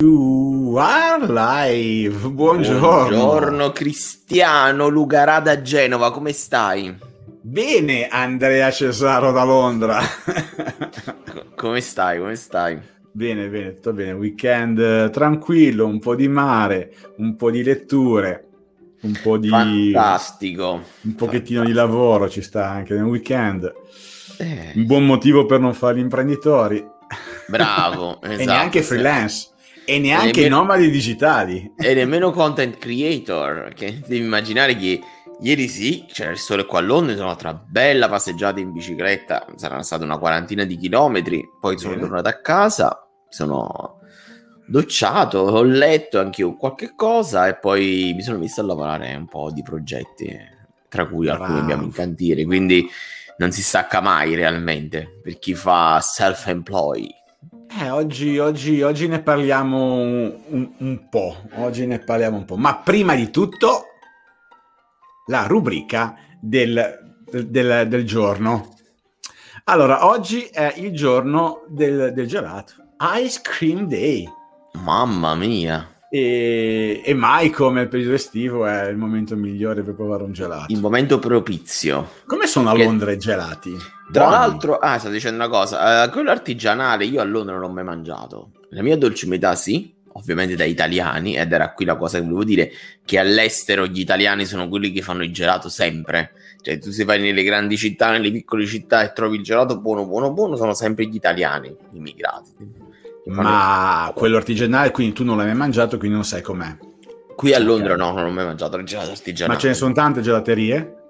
You 0.00 0.74
are 0.76 1.24
live. 1.24 2.28
Buongiorno. 2.28 2.80
Buongiorno 2.80 3.70
Cristiano 3.70 4.88
Lugarada 4.88 5.62
Genova, 5.62 6.10
come 6.10 6.32
stai? 6.32 6.92
Bene, 7.40 8.08
Andrea 8.08 8.72
Cesaro 8.72 9.30
da 9.30 9.44
Londra. 9.44 10.00
come 11.54 11.80
stai? 11.80 12.18
Come 12.18 12.34
stai? 12.34 12.80
Bene, 13.12 13.48
bene, 13.48 13.74
tutto 13.74 13.92
bene. 13.92 14.12
Weekend 14.12 14.80
eh, 14.80 15.10
tranquillo, 15.10 15.86
un 15.86 16.00
po' 16.00 16.16
di 16.16 16.26
mare, 16.26 16.92
un 17.18 17.36
po' 17.36 17.52
di 17.52 17.62
letture, 17.62 18.48
un 19.02 19.16
po' 19.22 19.38
di... 19.38 19.48
Fantastico. 19.48 20.82
Un 21.02 21.14
pochettino 21.14 21.62
Fantastico. 21.62 21.64
di 21.66 21.72
lavoro 21.72 22.28
ci 22.28 22.42
sta 22.42 22.68
anche 22.68 22.94
nel 22.94 23.04
weekend. 23.04 23.72
Eh. 24.38 24.72
Un 24.74 24.86
buon 24.86 25.06
motivo 25.06 25.46
per 25.46 25.60
non 25.60 25.72
fare 25.72 25.98
gli 25.98 26.00
imprenditori. 26.00 26.84
Bravo. 27.46 28.20
esatto, 28.20 28.26
e 28.42 28.44
neanche 28.44 28.82
freelance. 28.82 29.52
E 29.86 29.98
neanche 29.98 30.42
nemmeno, 30.42 30.56
nomadi 30.56 30.90
digitali. 30.90 31.72
E 31.76 31.94
nemmeno 31.94 32.30
content 32.30 32.78
creator. 32.78 33.72
Che 33.74 34.00
devi 34.06 34.24
immaginare 34.24 34.76
che 34.76 35.00
ieri 35.40 35.68
sì, 35.68 36.06
c'era 36.10 36.30
il 36.30 36.38
sole 36.38 36.64
qua 36.64 36.78
a 36.78 36.82
Londra, 36.82 37.16
sono 37.16 37.28
fatto 37.30 37.48
una 37.48 37.64
bella 37.66 38.08
passeggiata 38.08 38.60
in 38.60 38.72
bicicletta, 38.72 39.46
saranno 39.56 39.82
state 39.82 40.04
una 40.04 40.18
quarantina 40.18 40.64
di 40.64 40.76
chilometri, 40.76 41.42
poi 41.60 41.78
sono 41.78 41.98
tornato 41.98 42.28
a 42.28 42.40
casa, 42.40 43.06
sono 43.28 43.98
docciato, 44.66 45.38
ho 45.38 45.62
letto 45.62 46.18
anche 46.18 46.42
io 46.42 46.56
qualche 46.56 46.94
cosa 46.94 47.48
e 47.48 47.56
poi 47.56 48.12
mi 48.14 48.22
sono 48.22 48.38
messo 48.38 48.60
a 48.60 48.64
lavorare 48.64 49.14
un 49.14 49.26
po' 49.26 49.50
di 49.52 49.62
progetti, 49.62 50.34
tra 50.88 51.06
cui 51.06 51.26
Bravo. 51.26 51.42
alcuni 51.42 51.60
abbiamo 51.60 51.82
in 51.82 51.92
cantiere, 51.92 52.44
quindi 52.44 52.88
non 53.36 53.50
si 53.50 53.62
stacca 53.62 54.00
mai 54.00 54.34
realmente 54.34 55.18
per 55.22 55.38
chi 55.38 55.54
fa 55.54 56.00
self-employed. 56.00 57.22
Eh, 57.76 57.90
oggi, 57.90 58.38
oggi, 58.38 58.82
oggi, 58.82 59.08
ne 59.08 59.20
parliamo 59.20 59.94
un, 59.94 60.72
un, 60.78 61.08
po'. 61.08 61.36
Oggi 61.54 61.86
ne 61.86 61.98
parliamo 61.98 62.36
un 62.36 62.44
po'. 62.44 62.56
Ma 62.56 62.76
prima 62.76 63.16
di 63.16 63.30
tutto, 63.30 63.86
la 65.26 65.46
rubrica 65.46 66.14
del, 66.40 67.16
del, 67.28 67.88
del 67.88 68.06
giorno. 68.06 68.76
Allora, 69.64 70.06
oggi 70.06 70.42
è 70.44 70.74
il 70.76 70.92
giorno 70.92 71.64
del, 71.66 72.12
del 72.12 72.28
gelato. 72.28 72.74
Ice 73.18 73.40
Cream 73.42 73.88
Day. 73.88 74.24
Mamma 74.74 75.34
mia. 75.34 75.93
E, 76.16 77.02
e, 77.04 77.12
mai 77.12 77.50
come 77.50 77.82
il 77.82 77.88
periodo 77.88 78.14
estivo 78.14 78.66
è 78.66 78.86
il 78.86 78.96
momento 78.96 79.34
migliore 79.34 79.82
per 79.82 79.96
provare 79.96 80.22
un 80.22 80.30
gelato. 80.30 80.72
Il 80.72 80.78
momento 80.78 81.18
propizio. 81.18 82.08
Come 82.26 82.46
sono 82.46 82.70
a 82.70 82.76
Londra 82.76 83.10
i 83.10 83.18
gelati? 83.18 83.72
Tra 84.12 84.28
Buoni. 84.28 84.30
l'altro, 84.30 84.78
ah, 84.78 84.96
sto 85.00 85.08
dicendo 85.08 85.44
una 85.44 85.48
cosa, 85.48 86.04
uh, 86.04 86.10
quello 86.10 86.30
artigianale 86.30 87.04
io 87.04 87.20
a 87.20 87.24
Londra 87.24 87.54
non 87.54 87.62
l'ho 87.62 87.68
mai 87.68 87.82
mangiato. 87.82 88.52
La 88.68 88.82
mia 88.82 88.96
dolce 88.96 89.26
metà 89.26 89.56
sì, 89.56 89.92
ovviamente 90.12 90.54
da 90.54 90.62
italiani, 90.62 91.36
ed 91.36 91.50
era 91.50 91.72
qui 91.72 91.84
la 91.84 91.96
cosa 91.96 92.18
che 92.18 92.22
volevo 92.22 92.44
dire, 92.44 92.70
che 93.04 93.18
all'estero 93.18 93.84
gli 93.88 93.98
italiani 93.98 94.44
sono 94.44 94.68
quelli 94.68 94.92
che 94.92 95.02
fanno 95.02 95.24
il 95.24 95.32
gelato 95.32 95.68
sempre. 95.68 96.30
Cioè 96.62 96.78
tu 96.78 96.92
se 96.92 97.02
vai 97.02 97.20
nelle 97.20 97.42
grandi 97.42 97.76
città, 97.76 98.12
nelle 98.12 98.30
piccole 98.30 98.66
città 98.66 99.02
e 99.02 99.12
trovi 99.12 99.38
il 99.38 99.42
gelato 99.42 99.80
buono, 99.80 100.06
buono, 100.06 100.32
buono, 100.32 100.54
sono 100.54 100.74
sempre 100.74 101.06
gli 101.06 101.16
italiani, 101.16 101.74
immigrati. 101.90 102.83
Ma 103.26 104.12
quello 104.14 104.36
artigianale, 104.36 104.90
quindi 104.90 105.14
tu 105.14 105.24
non 105.24 105.36
l'hai 105.36 105.46
mai 105.46 105.56
mangiato, 105.56 105.96
quindi 105.96 106.16
non 106.16 106.24
sai 106.24 106.42
com'è. 106.42 106.76
Qui 107.34 107.52
a 107.52 107.58
Londra 107.58 107.96
no, 107.96 108.12
non 108.12 108.26
ho 108.26 108.30
mai 108.30 108.44
mangiato 108.44 108.76
il 108.76 108.84
gelato 108.84 109.10
artigianale. 109.10 109.54
Ma 109.54 109.60
ce 109.60 109.68
ne 109.68 109.74
sono 109.74 109.92
tante 109.92 110.20
gelaterie? 110.20 111.06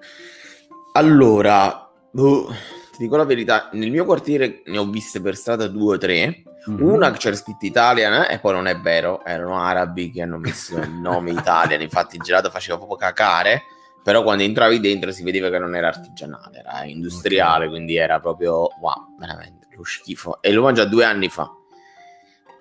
Allora, 0.92 1.90
oh, 2.14 2.46
ti 2.92 2.98
dico 2.98 3.16
la 3.16 3.24
verità, 3.24 3.68
nel 3.72 3.90
mio 3.90 4.04
quartiere 4.04 4.62
ne 4.66 4.78
ho 4.78 4.88
viste 4.88 5.20
per 5.20 5.36
strada 5.36 5.66
due 5.66 5.96
o 5.96 5.98
tre. 5.98 6.42
Mm-hmm. 6.70 6.80
Una 6.80 7.10
che 7.10 7.18
c'era 7.18 7.36
scritto 7.36 7.66
Italian 7.66 8.26
e 8.30 8.38
poi 8.38 8.52
non 8.54 8.66
è 8.66 8.78
vero, 8.78 9.22
erano 9.24 9.60
arabi 9.60 10.10
che 10.10 10.22
hanno 10.22 10.38
messo 10.38 10.78
il 10.78 10.92
nome 10.92 11.32
Italian, 11.32 11.82
infatti 11.82 12.16
il 12.16 12.22
gelato 12.22 12.48
faceva 12.48 12.78
proprio 12.78 12.96
cacare, 12.96 13.64
però 14.02 14.22
quando 14.22 14.44
entravi 14.44 14.80
dentro 14.80 15.12
si 15.12 15.22
vedeva 15.22 15.50
che 15.50 15.58
non 15.58 15.74
era 15.74 15.88
artigianale, 15.88 16.60
era 16.60 16.84
industriale, 16.84 17.64
okay. 17.64 17.68
quindi 17.68 17.96
era 17.96 18.18
proprio 18.18 18.68
wow, 18.80 19.14
veramente 19.18 19.66
lo 19.76 19.84
schifo. 19.84 20.40
E 20.40 20.52
l'ho 20.52 20.62
mangiato 20.62 20.88
due 20.88 21.04
anni 21.04 21.28
fa. 21.28 21.50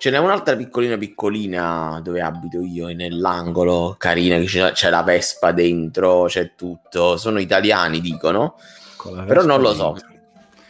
Ce 0.03 0.09
n'è 0.09 0.17
un'altra 0.17 0.57
piccolina 0.57 0.97
piccolina 0.97 2.01
dove 2.03 2.19
abito 2.19 2.61
io, 2.61 2.87
nell'angolo, 2.87 3.95
carina, 3.97 4.37
che 4.37 4.47
c'è, 4.47 4.73
c'è 4.73 4.89
la 4.89 5.01
Vespa 5.01 5.53
dentro, 5.53 6.25
c'è 6.25 6.55
tutto. 6.57 7.15
Sono 7.15 7.39
italiani, 7.39 8.01
dicono, 8.01 8.55
però 9.25 9.45
non 9.45 9.61
lo 9.61 9.73
so. 9.73 9.95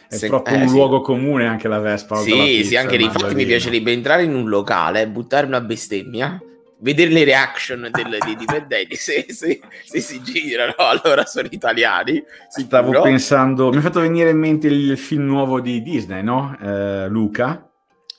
È 0.08 0.14
Se, 0.14 0.28
proprio 0.28 0.56
eh, 0.56 0.62
un 0.62 0.68
sì. 0.68 0.76
luogo 0.76 1.02
comune 1.02 1.48
anche 1.48 1.68
la 1.68 1.80
Vespa. 1.80 2.18
Sì, 2.18 2.32
pizza, 2.32 2.68
sì, 2.68 2.76
anche 2.76 2.96
lì. 2.96 3.06
Infatti 3.06 3.34
mi 3.34 3.48
piacerebbe 3.48 3.92
entrare 3.92 4.22
in 4.22 4.36
un 4.36 4.48
locale, 4.48 5.08
buttare 5.08 5.48
una 5.48 5.62
bestemmia, 5.62 6.40
vedere 6.82 7.10
le 7.10 7.24
reaction 7.24 7.90
del, 7.92 8.18
dei 8.24 8.36
dipendenti. 8.38 8.96
Se, 8.96 9.26
se, 9.30 9.62
se, 9.84 10.00
si 10.00 10.22
girano, 10.22 10.76
allora 11.02 11.26
sono 11.26 11.48
italiani. 11.50 12.24
Stavo 12.50 12.90
sicuro. 12.90 13.02
pensando, 13.02 13.72
mi 13.72 13.78
ha 13.78 13.82
fatto 13.82 14.00
venire 14.00 14.30
in 14.30 14.38
mente 14.38 14.68
il 14.68 14.96
film 14.96 15.26
nuovo 15.26 15.60
di 15.60 15.82
Disney, 15.82 16.22
no? 16.22 16.56
Eh, 16.62 17.08
Luca. 17.08 17.68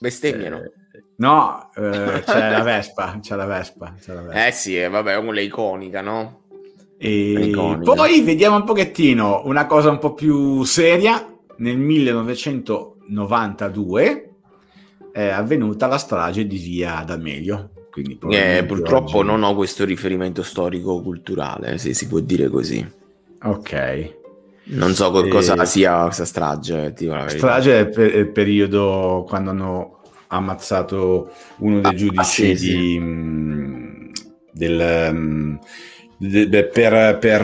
Bestemmiano. 0.00 0.60
Eh, 0.60 0.72
No, 1.16 1.70
eh, 1.76 2.22
c'è, 2.24 2.50
la 2.50 2.62
Vespa, 2.62 3.18
c'è 3.20 3.36
la 3.36 3.46
Vespa, 3.46 3.94
c'è 4.00 4.14
la 4.14 4.22
Vespa. 4.22 4.46
Eh 4.46 4.50
sì, 4.50 4.80
eh, 4.80 4.88
vabbè, 4.88 5.12
è 5.12 5.16
una 5.16 5.40
iconica, 5.40 6.00
no? 6.00 6.40
E 6.98 7.48
iconica. 7.48 7.92
poi 7.92 8.20
vediamo 8.22 8.56
un 8.56 8.64
pochettino 8.64 9.42
una 9.44 9.66
cosa 9.66 9.90
un 9.90 9.98
po' 9.98 10.14
più 10.14 10.64
seria. 10.64 11.28
Nel 11.56 11.78
1992 11.78 14.30
è 15.12 15.28
avvenuta 15.28 15.86
la 15.86 15.98
strage 15.98 16.44
di 16.46 16.58
via 16.58 17.04
D'Amelio. 17.06 17.70
Quindi 17.92 18.18
eh, 18.30 18.64
purtroppo 18.66 19.18
oggi... 19.18 19.28
non 19.28 19.44
ho 19.44 19.54
questo 19.54 19.84
riferimento 19.84 20.42
storico-culturale, 20.42 21.78
se 21.78 21.94
si 21.94 22.08
può 22.08 22.18
dire 22.18 22.48
così. 22.48 22.84
Ok. 23.42 24.22
Non 24.66 24.94
so 24.94 25.12
cosa 25.28 25.54
e... 25.54 25.66
sia 25.66 26.02
questa 26.02 26.24
strage. 26.24 26.92
strage 27.28 27.78
è 27.78 27.86
per 27.86 28.16
il 28.16 28.30
periodo 28.30 29.24
quando 29.28 29.50
hanno 29.50 29.93
ammazzato 30.28 31.30
uno 31.58 31.80
dei 31.80 31.92
ah, 31.92 31.94
giudici 31.94 32.50
ah, 32.50 32.56
sì, 32.56 32.72
di, 32.72 32.98
mh, 32.98 34.10
del, 34.52 35.14
mh, 35.14 35.58
de, 36.18 36.64
per, 36.66 37.18
per, 37.18 37.42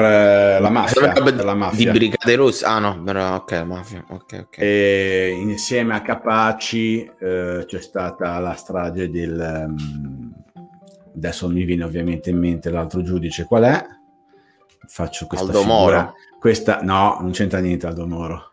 la 0.61 0.71
mafia, 0.71 1.13
per 1.13 1.45
la 1.45 1.55
mafia. 1.55 1.93
Di 1.93 1.99
Brigate 1.99 2.35
Rosse? 2.35 2.65
Ah 2.65 2.79
no, 2.79 3.03
però, 3.03 3.35
ok, 3.37 3.53
mafia. 3.65 4.05
Okay, 4.09 4.41
okay. 4.41 4.65
E 4.65 5.37
insieme 5.41 5.95
a 5.95 6.03
Capaci 6.03 7.11
eh, 7.19 7.65
c'è 7.67 7.81
stata 7.81 8.39
la 8.39 8.55
strage 8.55 9.11
del... 9.11 9.67
Mh, 9.69 10.31
adesso 11.15 11.49
mi 11.49 11.65
viene 11.65 11.85
ovviamente 11.85 12.31
in 12.31 12.39
mente 12.39 12.71
l'altro 12.71 13.03
giudice, 13.03 13.45
qual 13.45 13.65
è? 13.65 13.85
Faccio 14.87 15.27
questa 15.27 15.47
Aldo 15.47 15.61
figura. 15.61 15.77
Moro. 15.77 16.15
Questa, 16.39 16.81
no, 16.83 17.19
non 17.21 17.33
c'entra 17.33 17.59
niente 17.59 17.87
Aldo 17.87 18.07
Moro. 18.07 18.50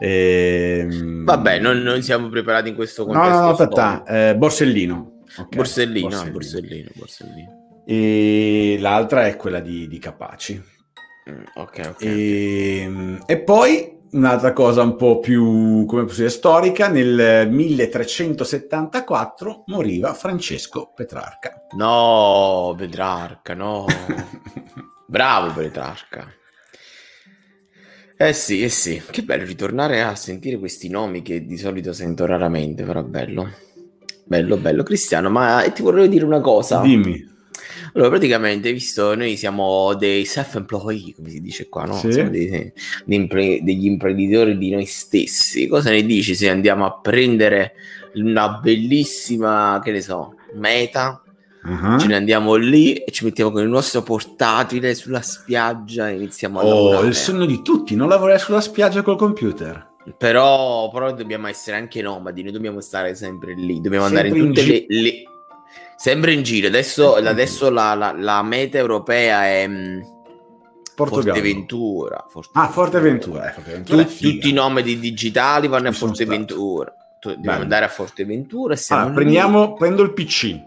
E... 0.00 0.86
Ehm, 0.88 1.24
Vabbè, 1.24 1.58
non, 1.58 1.78
non, 1.78 2.00
siamo 2.02 2.28
preparati 2.30 2.70
in 2.70 2.74
questo 2.74 3.04
contesto. 3.04 3.28
No, 3.28 3.34
no, 3.34 3.40
no, 3.44 3.50
aspetta, 3.50 4.02
eh, 4.04 4.34
Borsellino. 4.34 5.18
Okay. 5.30 5.56
Borsellino, 5.56 6.08
Borsellino. 6.08 6.32
Borsellino, 6.32 6.88
Borsellino. 6.94 7.82
E 7.86 8.78
l'altra 8.80 9.26
è 9.26 9.36
quella 9.36 9.60
di, 9.60 9.86
di 9.88 9.98
Capaci. 9.98 10.62
Mm, 11.30 11.42
ok, 11.54 11.90
ok. 11.90 12.02
E, 12.02 12.80
ehm, 12.80 13.22
e 13.26 13.40
poi 13.40 13.98
un'altra 14.12 14.54
cosa 14.54 14.82
un 14.82 14.96
po' 14.96 15.20
più, 15.20 15.84
come 15.86 16.04
posso 16.04 16.18
dire, 16.18 16.28
storica, 16.30 16.88
nel 16.88 17.48
1374 17.50 19.64
moriva 19.66 20.14
Francesco 20.14 20.92
Petrarca. 20.94 21.66
No, 21.76 22.74
Petrarca, 22.76 23.54
no. 23.54 23.84
Bravo 25.06 25.52
Petrarca. 25.52 26.26
Eh 28.22 28.34
sì, 28.34 28.62
eh 28.62 28.68
sì, 28.68 29.00
che 29.10 29.22
bello 29.22 29.46
ritornare 29.46 30.02
a 30.02 30.14
sentire 30.14 30.58
questi 30.58 30.90
nomi 30.90 31.22
che 31.22 31.46
di 31.46 31.56
solito 31.56 31.94
sento 31.94 32.26
raramente, 32.26 32.82
però 32.82 33.02
bello. 33.02 33.50
Bello, 34.24 34.58
bello. 34.58 34.82
Cristiano, 34.82 35.30
ma 35.30 35.62
ti 35.74 35.80
vorrei 35.80 36.06
dire 36.06 36.26
una 36.26 36.42
cosa. 36.42 36.82
Dimmi. 36.82 37.26
Allora, 37.94 38.10
praticamente, 38.10 38.74
visto 38.74 39.14
noi 39.14 39.38
siamo 39.38 39.94
dei 39.94 40.26
self-employed, 40.26 41.14
come 41.14 41.30
si 41.30 41.40
dice 41.40 41.70
qua, 41.70 41.84
no? 41.84 41.94
Sì. 41.94 42.12
Siamo 42.12 42.28
dei 42.28 42.70
impre- 43.06 43.62
degli 43.62 43.86
imprenditori 43.86 44.58
di 44.58 44.68
noi 44.68 44.84
stessi. 44.84 45.66
Cosa 45.66 45.88
ne 45.88 46.04
dici 46.04 46.34
se 46.34 46.50
andiamo 46.50 46.84
a 46.84 46.98
prendere 47.00 47.72
una 48.16 48.60
bellissima, 48.62 49.80
che 49.82 49.92
ne 49.92 50.02
so, 50.02 50.34
meta 50.56 51.22
Uh-huh. 51.62 51.98
Ce 51.98 52.06
ne 52.06 52.16
andiamo 52.16 52.54
lì 52.54 52.94
e 52.94 53.10
ci 53.10 53.24
mettiamo 53.24 53.50
con 53.50 53.62
il 53.62 53.68
nostro 53.68 54.02
portatile 54.02 54.94
sulla 54.94 55.20
spiaggia 55.20 56.08
e 56.08 56.14
iniziamo 56.14 56.58
a 56.60 56.64
oh, 56.64 56.68
lavorare. 56.68 57.06
il 57.08 57.14
sogno 57.14 57.44
di 57.44 57.60
tutti, 57.62 57.94
non 57.94 58.08
lavorare 58.08 58.38
sulla 58.38 58.60
spiaggia 58.60 59.02
col 59.02 59.16
computer. 59.16 59.88
Però, 60.16 60.90
però 60.90 61.12
dobbiamo 61.12 61.46
essere 61.46 61.76
anche 61.76 62.00
nomadi, 62.00 62.42
noi 62.42 62.52
dobbiamo 62.52 62.80
stare 62.80 63.14
sempre 63.14 63.54
lì, 63.54 63.80
dobbiamo 63.80 64.06
sempre 64.06 64.28
andare 64.28 64.40
in 64.40 64.46
tutte 64.46 64.60
in 64.60 64.66
gi- 64.66 64.86
le, 64.88 65.00
le, 65.02 65.22
Sempre 65.96 66.32
in 66.32 66.42
giro, 66.42 66.66
adesso, 66.66 67.16
adesso 67.16 67.68
la, 67.68 67.94
la, 67.94 68.14
la, 68.16 68.42
meta 68.42 68.78
europea 68.78 69.44
è... 69.44 69.68
Mm, 69.68 70.00
Forteventura. 70.96 72.24
Forteventura. 72.26 72.64
Ah, 72.64 72.68
Forteventura. 72.68 73.50
Eh, 73.50 73.52
Forteventura 73.52 74.04
tu, 74.04 74.16
tutti 74.16 74.48
i 74.48 74.52
nomadi 74.52 74.98
digitali 74.98 75.68
vanno 75.68 75.84
Mi 75.84 75.88
a 75.88 75.92
Forteventura. 75.92 76.94
dobbiamo 77.20 77.60
andare 77.60 77.84
a 77.84 77.88
Forteventura. 77.88 78.74
Allora, 78.88 79.12
prendiamo, 79.12 79.74
prendo 79.74 80.02
il 80.02 80.14
PC, 80.14 80.58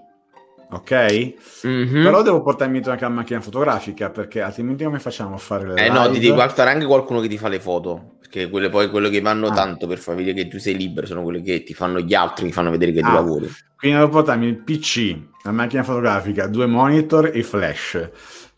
ok? 0.74 1.34
Mm-hmm. 1.68 2.04
Però 2.04 2.22
devo 2.22 2.42
portarmi 2.42 2.81
anche 2.84 3.04
la 3.04 3.10
macchina 3.10 3.42
fotografica 3.42 4.10
perché 4.10 4.42
altrimenti 4.42 4.84
come 4.84 5.00
facciamo 5.00 5.36
a 5.36 5.38
fare 5.38 5.68
le 5.68 5.74
Eh 5.75 5.88
live? 5.88 5.94
no, 5.94 6.10
ti 6.12 6.20
devi 6.20 6.34
portare 6.34 6.72
anche 6.72 6.86
qualcuno 6.86 7.20
che 7.20 7.28
ti 7.28 7.38
fa 7.38 7.48
le 7.48 7.60
foto. 7.60 8.16
Perché 8.20 8.50
quelle 8.50 8.70
poi 8.70 8.90
quello 8.90 9.10
che 9.10 9.22
vanno 9.22 9.48
ah. 9.48 9.54
tanto 9.54 9.88
per 9.88 10.00
far 10.00 10.16
vedere 10.16 10.44
che 10.44 10.48
tu 10.48 10.58
sei 10.58 10.75
libero 10.75 11.06
sono 11.06 11.22
quelle 11.22 11.42
che 11.42 11.64
ti 11.64 11.74
fanno 11.74 12.00
gli 12.00 12.14
altri, 12.14 12.48
che 12.48 12.52
fanno 12.52 12.72
vedere 12.72 12.92
che 12.92 13.00
ah. 13.02 13.08
tu 13.08 13.14
lavori. 13.14 13.52
Quindi 13.78 13.98
devo 13.98 14.10
portarmi 14.10 14.48
il 14.48 14.58
PC, 14.58 15.18
la 15.44 15.52
macchina 15.52 15.84
fotografica, 15.84 16.48
due 16.48 16.66
monitor 16.66 17.31
e 17.34 17.44
flash. 17.44 18.10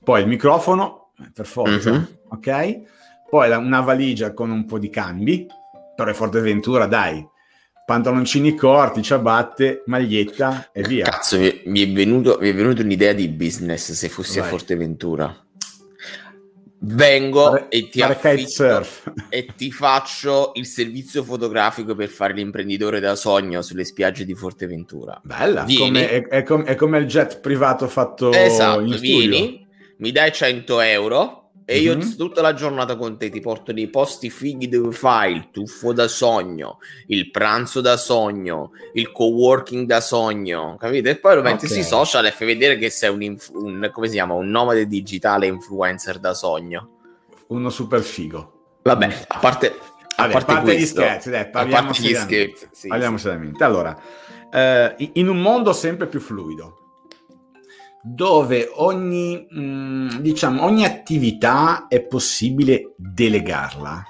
Poi 0.03 0.21
il 0.21 0.27
microfono, 0.27 1.11
per 1.33 1.45
forza, 1.45 1.91
mm-hmm. 1.91 2.03
ok? 2.29 2.81
Poi 3.29 3.49
una 3.51 3.81
valigia 3.81 4.33
con 4.33 4.51
un 4.51 4.65
po' 4.65 4.77
di 4.77 4.89
cambi, 4.89 5.47
però 5.95 6.11
è 6.11 6.13
Forteventura, 6.13 6.85
dai, 6.85 7.27
pantaloncini 7.85 8.55
corti, 8.55 9.03
ciabatte, 9.03 9.83
maglietta 9.85 10.71
e 10.73 10.81
via. 10.81 11.05
Cazzo, 11.05 11.37
mi, 11.37 11.61
mi, 11.65 11.83
è, 11.83 11.91
venuto, 11.91 12.37
mi 12.41 12.49
è 12.49 12.53
venuta 12.53 12.81
un'idea 12.81 13.13
di 13.13 13.29
business 13.29 13.91
se 13.91 14.09
fossi 14.09 14.39
Vai. 14.39 14.47
a 14.47 14.49
Forteventura. 14.49 15.39
Vengo 16.87 17.51
fare, 17.51 17.69
e 17.69 17.89
ti 17.89 18.01
affitto 18.01 18.85
e 19.29 19.47
ti 19.55 19.71
faccio 19.71 20.51
il 20.55 20.65
servizio 20.65 21.23
fotografico 21.23 21.95
per 21.95 22.09
fare 22.09 22.33
l'imprenditore 22.33 22.99
da 22.99 23.15
sogno 23.15 23.61
sulle 23.61 23.85
spiagge 23.85 24.25
di 24.25 24.35
Forteventura. 24.35 25.19
Bella, 25.23 25.65
come, 25.77 26.09
è, 26.09 26.27
è, 26.27 26.43
com- 26.43 26.63
è, 26.63 26.75
come 26.75 26.97
il 26.97 27.05
jet 27.05 27.39
privato 27.39 27.87
fatto 27.87 28.31
esatto, 28.31 28.81
in 28.81 28.93
studio. 28.93 29.17
vieni, 29.17 29.67
mi 29.97 30.11
dai 30.11 30.31
100 30.31 30.81
euro 30.81 31.44
e 31.67 31.79
io 31.79 31.97
mm-hmm. 31.97 32.15
tutta 32.15 32.41
la 32.41 32.53
giornata 32.53 32.95
con 32.95 33.17
te 33.17 33.31
ti 33.31 33.39
porto 33.39 33.73
dei 33.73 33.89
posti 33.89 34.29
fighi 34.29 34.69
dove 34.69 34.91
fai 34.91 35.33
il 35.33 35.49
tuffo 35.49 35.93
da 35.93 36.07
sogno, 36.07 36.77
il 37.07 37.31
pranzo 37.31 37.81
da 37.81 37.97
sogno, 37.97 38.71
il 38.93 39.11
co-working 39.11 39.87
da 39.87 39.99
sogno, 39.99 40.77
capite? 40.79 41.09
E 41.09 41.15
poi 41.17 41.35
lo 41.35 41.41
metti 41.41 41.65
okay. 41.65 41.77
sui 41.77 41.83
social 41.83 42.23
e 42.25 42.31
fai 42.31 42.45
vedere 42.45 42.77
che 42.77 42.91
sei 42.91 43.09
un, 43.09 43.23
inf- 43.23 43.51
un, 43.53 43.89
come 43.91 44.07
si 44.07 44.13
chiama, 44.13 44.35
un 44.35 44.47
nomade 44.47 44.85
digitale 44.85 45.47
influencer 45.47 46.19
da 46.19 46.35
sogno. 46.35 46.89
Uno 47.47 47.69
super 47.71 48.01
figo. 48.03 48.51
Vabbè, 48.83 49.25
a 49.27 49.39
parte, 49.39 49.67
a 49.67 49.73
Vabbè, 50.17 50.31
parte, 50.33 50.51
a 50.51 50.55
parte 50.55 50.77
gli 50.77 50.85
scherzi, 50.85 51.31
dai, 51.31 51.49
parliamo 51.49 51.93
seriamente. 51.93 52.69
Sì, 52.71 52.87
parliamo 52.87 53.17
sì. 53.17 53.23
seriamente. 53.23 53.63
Allora, 53.63 53.99
eh, 54.51 54.95
in 55.13 55.27
un 55.27 55.41
mondo 55.41 55.73
sempre 55.73 56.05
più 56.05 56.19
fluido, 56.19 56.84
dove 58.07 58.69
ogni, 58.71 59.47
mh, 59.49 59.59
mm, 59.59 60.09
diciamo, 60.19 60.63
ogni 60.63 60.85
attività 60.85 61.87
è 61.87 62.01
possibile 62.01 62.93
delegarla. 62.97 64.03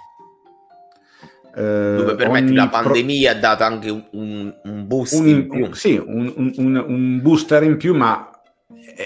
Eh, 1.55 1.95
dove 1.95 2.15
per 2.15 2.51
la 2.51 2.67
pandemia 2.67 3.29
pro... 3.29 3.37
ha 3.37 3.41
dato 3.41 3.63
anche 3.63 3.89
un, 3.89 4.53
un 4.61 4.85
boost 4.85 5.13
un, 5.13 5.27
in 5.27 5.47
più. 5.47 5.73
Sì, 5.73 5.95
un, 5.95 6.51
un, 6.57 7.21
booster 7.21 7.63
in 7.63 7.77
più, 7.77 7.95
ma 7.95 8.29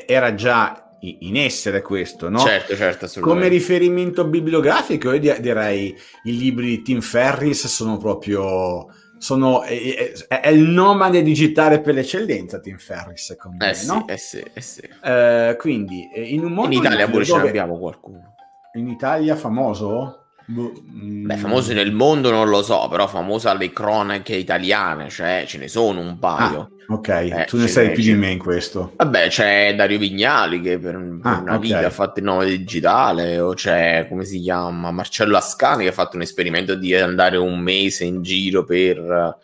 era 0.07 0.33
già 0.33 0.97
in 1.01 1.38
essere 1.38 1.83
questo, 1.83 2.27
no? 2.27 2.39
Certo, 2.39 2.75
certo. 2.75 3.07
Come 3.19 3.47
riferimento 3.47 4.25
bibliografico, 4.25 5.13
io 5.13 5.35
direi 5.39 5.95
i 6.24 6.35
libri 6.35 6.65
di 6.65 6.81
Tim 6.81 7.01
Ferris 7.01 7.68
sono 7.68 7.97
proprio 7.97 8.88
sono, 9.19 9.62
è, 9.63 10.12
è, 10.27 10.50
il 10.50 10.62
nomade 10.62 11.21
digitale 11.21 11.80
per 11.80 11.94
l'eccellenza 11.94 12.60
Tim 12.60 12.77
Ferris 12.77 13.25
secondo 13.25 13.63
eh 13.63 13.68
me 13.68 13.74
sì, 13.75 13.88
no? 13.88 14.07
eh 14.07 14.18
sì, 14.18 14.44
eh 14.54 14.62
sì. 14.62 14.81
Eh, 15.04 15.56
quindi 15.60 16.10
eh, 16.12 16.24
in 16.24 16.44
un 16.44 16.54
mondo 16.54 16.75
in 16.75 16.81
Italia 16.81 17.07
pure 17.07 17.25
ce 17.25 17.38
ne 17.38 17.48
abbiamo 17.48 17.77
qualcuno 17.77 18.33
in 18.74 18.88
Italia 18.88 19.36
famoso? 19.36 20.29
Boh, 20.50 20.74
Beh, 20.84 21.36
mm. 21.36 21.40
famoso 21.40 21.74
nel 21.74 21.92
mondo 21.92 22.31
non 22.31 22.50
lo 22.50 22.62
so, 22.63 22.88
però 22.90 23.07
famoso 23.07 23.50
alle 23.50 23.72
cronache 23.72 24.36
italiane, 24.36 25.10
cioè 25.10 25.46
ce 25.48 25.57
ne 25.57 25.68
sono 25.68 26.00
un 26.00 26.18
paio. 26.19 26.60
Ah 26.60 26.69
Ok, 26.92 27.07
eh, 27.07 27.46
tu 27.48 27.57
ne 27.57 27.68
sai 27.68 27.92
più 27.92 28.01
di 28.01 28.16
me 28.16 28.31
in 28.31 28.40
questo. 28.40 28.94
Vabbè, 28.96 29.28
c'è 29.28 29.75
Dario 29.75 30.00
Vignali 30.00 30.60
che 30.60 30.80
per, 30.80 30.94
per 30.94 31.31
ah, 31.31 31.38
una 31.38 31.56
okay. 31.56 31.60
vita 31.60 31.86
ha 31.86 31.92
fatto 31.92 32.18
il 32.18 32.25
nome 32.25 32.46
digitale, 32.48 33.40
o 33.40 33.54
c'è, 33.54 34.07
come 34.10 34.25
si 34.25 34.40
chiama, 34.40 34.90
Marcello 34.90 35.38
Ascani 35.38 35.84
che 35.84 35.90
ha 35.90 35.94
fatto 35.94 36.16
un 36.16 36.24
esperimento 36.24 36.74
di 36.74 36.95
andare 36.95 37.38
un 37.38 37.60
mese 37.60 38.06
in 38.06 38.24
giro 38.24 38.63
per... 38.63 39.38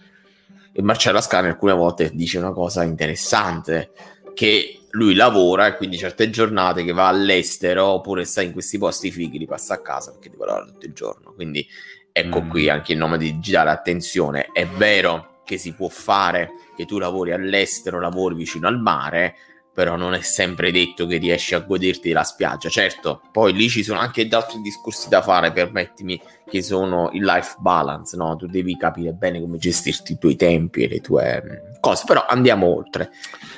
E 0.72 0.82
Marcello 0.82 1.20
Ascani 1.20 1.48
alcune 1.48 1.74
volte 1.74 2.10
dice 2.16 2.40
una 2.40 2.52
cosa 2.52 2.82
interessante, 2.82 3.92
che 4.34 4.80
lui 4.96 5.14
lavora 5.14 5.68
e 5.68 5.76
quindi 5.76 5.98
certe 5.98 6.30
giornate 6.30 6.84
che 6.84 6.94
va 6.94 7.08
all'estero 7.08 7.86
oppure 7.86 8.24
sta 8.24 8.42
in 8.42 8.54
questi 8.54 8.78
posti 8.78 9.12
fighi 9.12 9.38
li 9.38 9.46
passa 9.46 9.76
a 9.76 9.82
casa 9.82 10.12
perché 10.12 10.30
deve 10.30 10.46
lavorare 10.46 10.72
tutto 10.72 10.86
il 10.86 10.94
giorno. 10.94 11.34
Quindi 11.34 11.68
ecco 12.12 12.42
mm. 12.42 12.50
qui 12.50 12.70
anche 12.70 12.94
il 12.94 12.98
nome 12.98 13.18
digitale, 13.18 13.70
attenzione, 13.70 14.50
è 14.54 14.66
vero 14.66 15.42
che 15.44 15.58
si 15.58 15.74
può 15.74 15.90
fare, 15.90 16.50
che 16.76 16.86
tu 16.86 16.98
lavori 16.98 17.34
all'estero, 17.34 18.00
lavori 18.00 18.36
vicino 18.36 18.68
al 18.68 18.80
mare, 18.80 19.36
però 19.76 19.98
non 19.98 20.14
è 20.14 20.22
sempre 20.22 20.72
detto 20.72 21.06
che 21.06 21.18
riesci 21.18 21.54
a 21.54 21.60
goderti 21.60 22.14
la 22.14 22.24
spiaggia. 22.24 22.70
Certo, 22.70 23.22
poi 23.34 23.52
lì 23.52 23.68
ci 23.68 23.84
sono 23.84 24.00
anche 24.00 24.26
altri 24.32 24.62
discorsi 24.62 25.10
da 25.10 25.22
fare, 25.22 25.52
permettimi, 25.52 26.20
che 26.50 26.62
sono 26.62 27.10
il 27.12 27.26
life 27.26 27.58
balance, 27.60 28.16
no? 28.16 28.38
Tu 28.38 28.48
devi 28.48 28.78
capire 28.78 29.12
bene 29.12 29.42
come 29.42 29.58
gestirti 29.58 30.14
i 30.14 30.18
tuoi 30.18 30.38
tempi 30.38 30.84
e 30.84 30.88
le 30.88 31.02
tue 31.02 31.44
mm, 31.44 31.75
cose, 31.86 32.04
però 32.08 32.26
andiamo 32.28 32.66
oltre. 32.66 33.12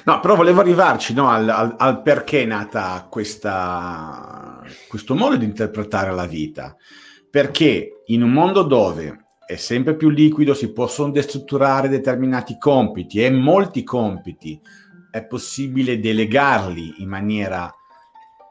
No, 0.04 0.20
però 0.20 0.36
volevo 0.36 0.60
arrivarci 0.60 1.14
no, 1.14 1.30
al, 1.30 1.48
al, 1.48 1.76
al, 1.78 2.02
perché 2.02 2.44
è 2.44 2.46
nata 2.46 3.08
questa, 3.10 4.62
questo 4.90 5.16
modo 5.16 5.38
di 5.38 5.46
interpretare 5.46 6.12
la 6.14 6.26
vita. 6.26 6.76
Perché 7.30 8.04
in 8.08 8.24
un 8.24 8.32
mondo 8.32 8.64
dove 8.64 9.28
è 9.46 9.56
sempre 9.56 9.96
più 9.96 10.10
liquido, 10.10 10.54
si 10.54 10.74
possono 10.74 11.12
destrutturare 11.12 11.88
determinati 11.88 12.58
compiti 12.58 13.24
e 13.24 13.30
molti 13.30 13.84
compiti 13.84 14.60
è 15.10 15.24
possibile 15.24 16.00
delegarli 16.00 16.96
in 16.98 17.08
maniera 17.08 17.74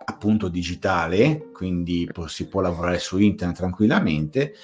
appunto 0.08 0.48
digitale, 0.48 1.50
quindi 1.52 2.08
si 2.26 2.48
può 2.48 2.62
lavorare 2.62 2.98
su 2.98 3.18
internet 3.18 3.56
tranquillamente 3.56 4.54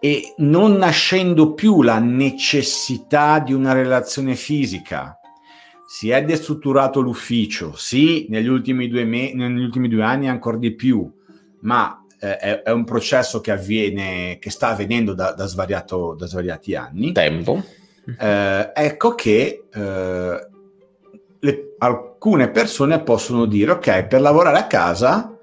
e 0.00 0.34
non 0.38 0.76
nascendo 0.76 1.52
più 1.52 1.82
la 1.82 1.98
necessità 1.98 3.38
di 3.38 3.52
una 3.52 3.72
relazione 3.72 4.34
fisica. 4.34 5.18
Si 5.86 6.08
è 6.08 6.24
destrutturato 6.24 7.00
l'ufficio, 7.00 7.74
sì, 7.76 8.26
negli 8.30 8.46
ultimi 8.46 8.88
due, 8.88 9.04
me- 9.04 9.34
negli 9.34 9.62
ultimi 9.62 9.88
due 9.88 10.02
anni 10.02 10.28
ancora 10.28 10.56
di 10.56 10.74
più, 10.74 11.08
ma 11.60 12.02
eh, 12.18 12.36
è, 12.36 12.62
è, 12.62 12.70
un 12.70 12.84
processo 12.84 13.40
che 13.40 13.50
avviene, 13.50 14.38
che 14.40 14.50
sta 14.50 14.68
avvenendo 14.68 15.12
da, 15.14 15.32
da, 15.32 15.46
svariato, 15.46 16.14
da 16.18 16.26
svariati 16.26 16.74
anni. 16.74 17.12
Tempo. 17.12 17.62
Eh, 18.18 18.72
ecco 18.74 19.14
che 19.14 19.64
eh, 19.70 20.48
le, 21.40 21.74
alcune 21.78 22.50
persone 22.50 23.02
possono 23.02 23.44
dire, 23.44 23.72
ok, 23.72 24.06
per 24.06 24.20
lavorare 24.20 24.58
a 24.58 24.66
casa 24.66 25.36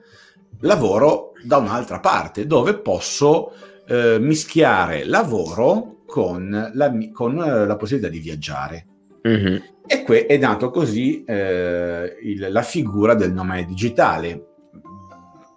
lavoro 0.61 1.33
da 1.43 1.57
un'altra 1.57 1.99
parte, 1.99 2.47
dove 2.47 2.75
posso 2.75 3.51
eh, 3.87 4.17
mischiare 4.19 5.05
lavoro 5.05 6.03
con 6.05 6.71
la, 6.73 6.97
con 7.11 7.35
la 7.35 7.75
possibilità 7.75 8.09
di 8.09 8.19
viaggiare. 8.19 8.85
Mm-hmm. 9.27 9.57
E 9.85 10.03
qui 10.03 10.19
è 10.19 10.37
nato 10.37 10.69
così 10.69 11.23
eh, 11.23 12.17
il, 12.21 12.47
la 12.49 12.61
figura 12.61 13.13
del 13.13 13.33
nome 13.33 13.65
digitale 13.65 14.47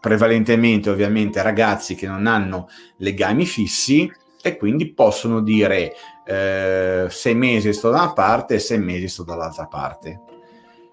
prevalentemente 0.01 0.89
ovviamente 0.89 1.43
ragazzi 1.43 1.95
che 1.95 2.07
non 2.07 2.27
hanno 2.27 2.69
legami 2.97 3.45
fissi 3.45 4.11
e 4.43 4.57
quindi 4.57 4.95
possono 4.95 5.41
dire 5.43 5.93
eh, 6.25 7.07
sei 7.11 7.35
mesi 7.35 7.73
sto 7.75 7.91
da 7.91 8.03
una 8.03 8.13
parte 8.13 8.55
e 8.55 8.59
sei 8.59 8.79
mesi 8.79 9.09
sto 9.09 9.25
dall'altra 9.25 9.67
parte. 9.67 10.23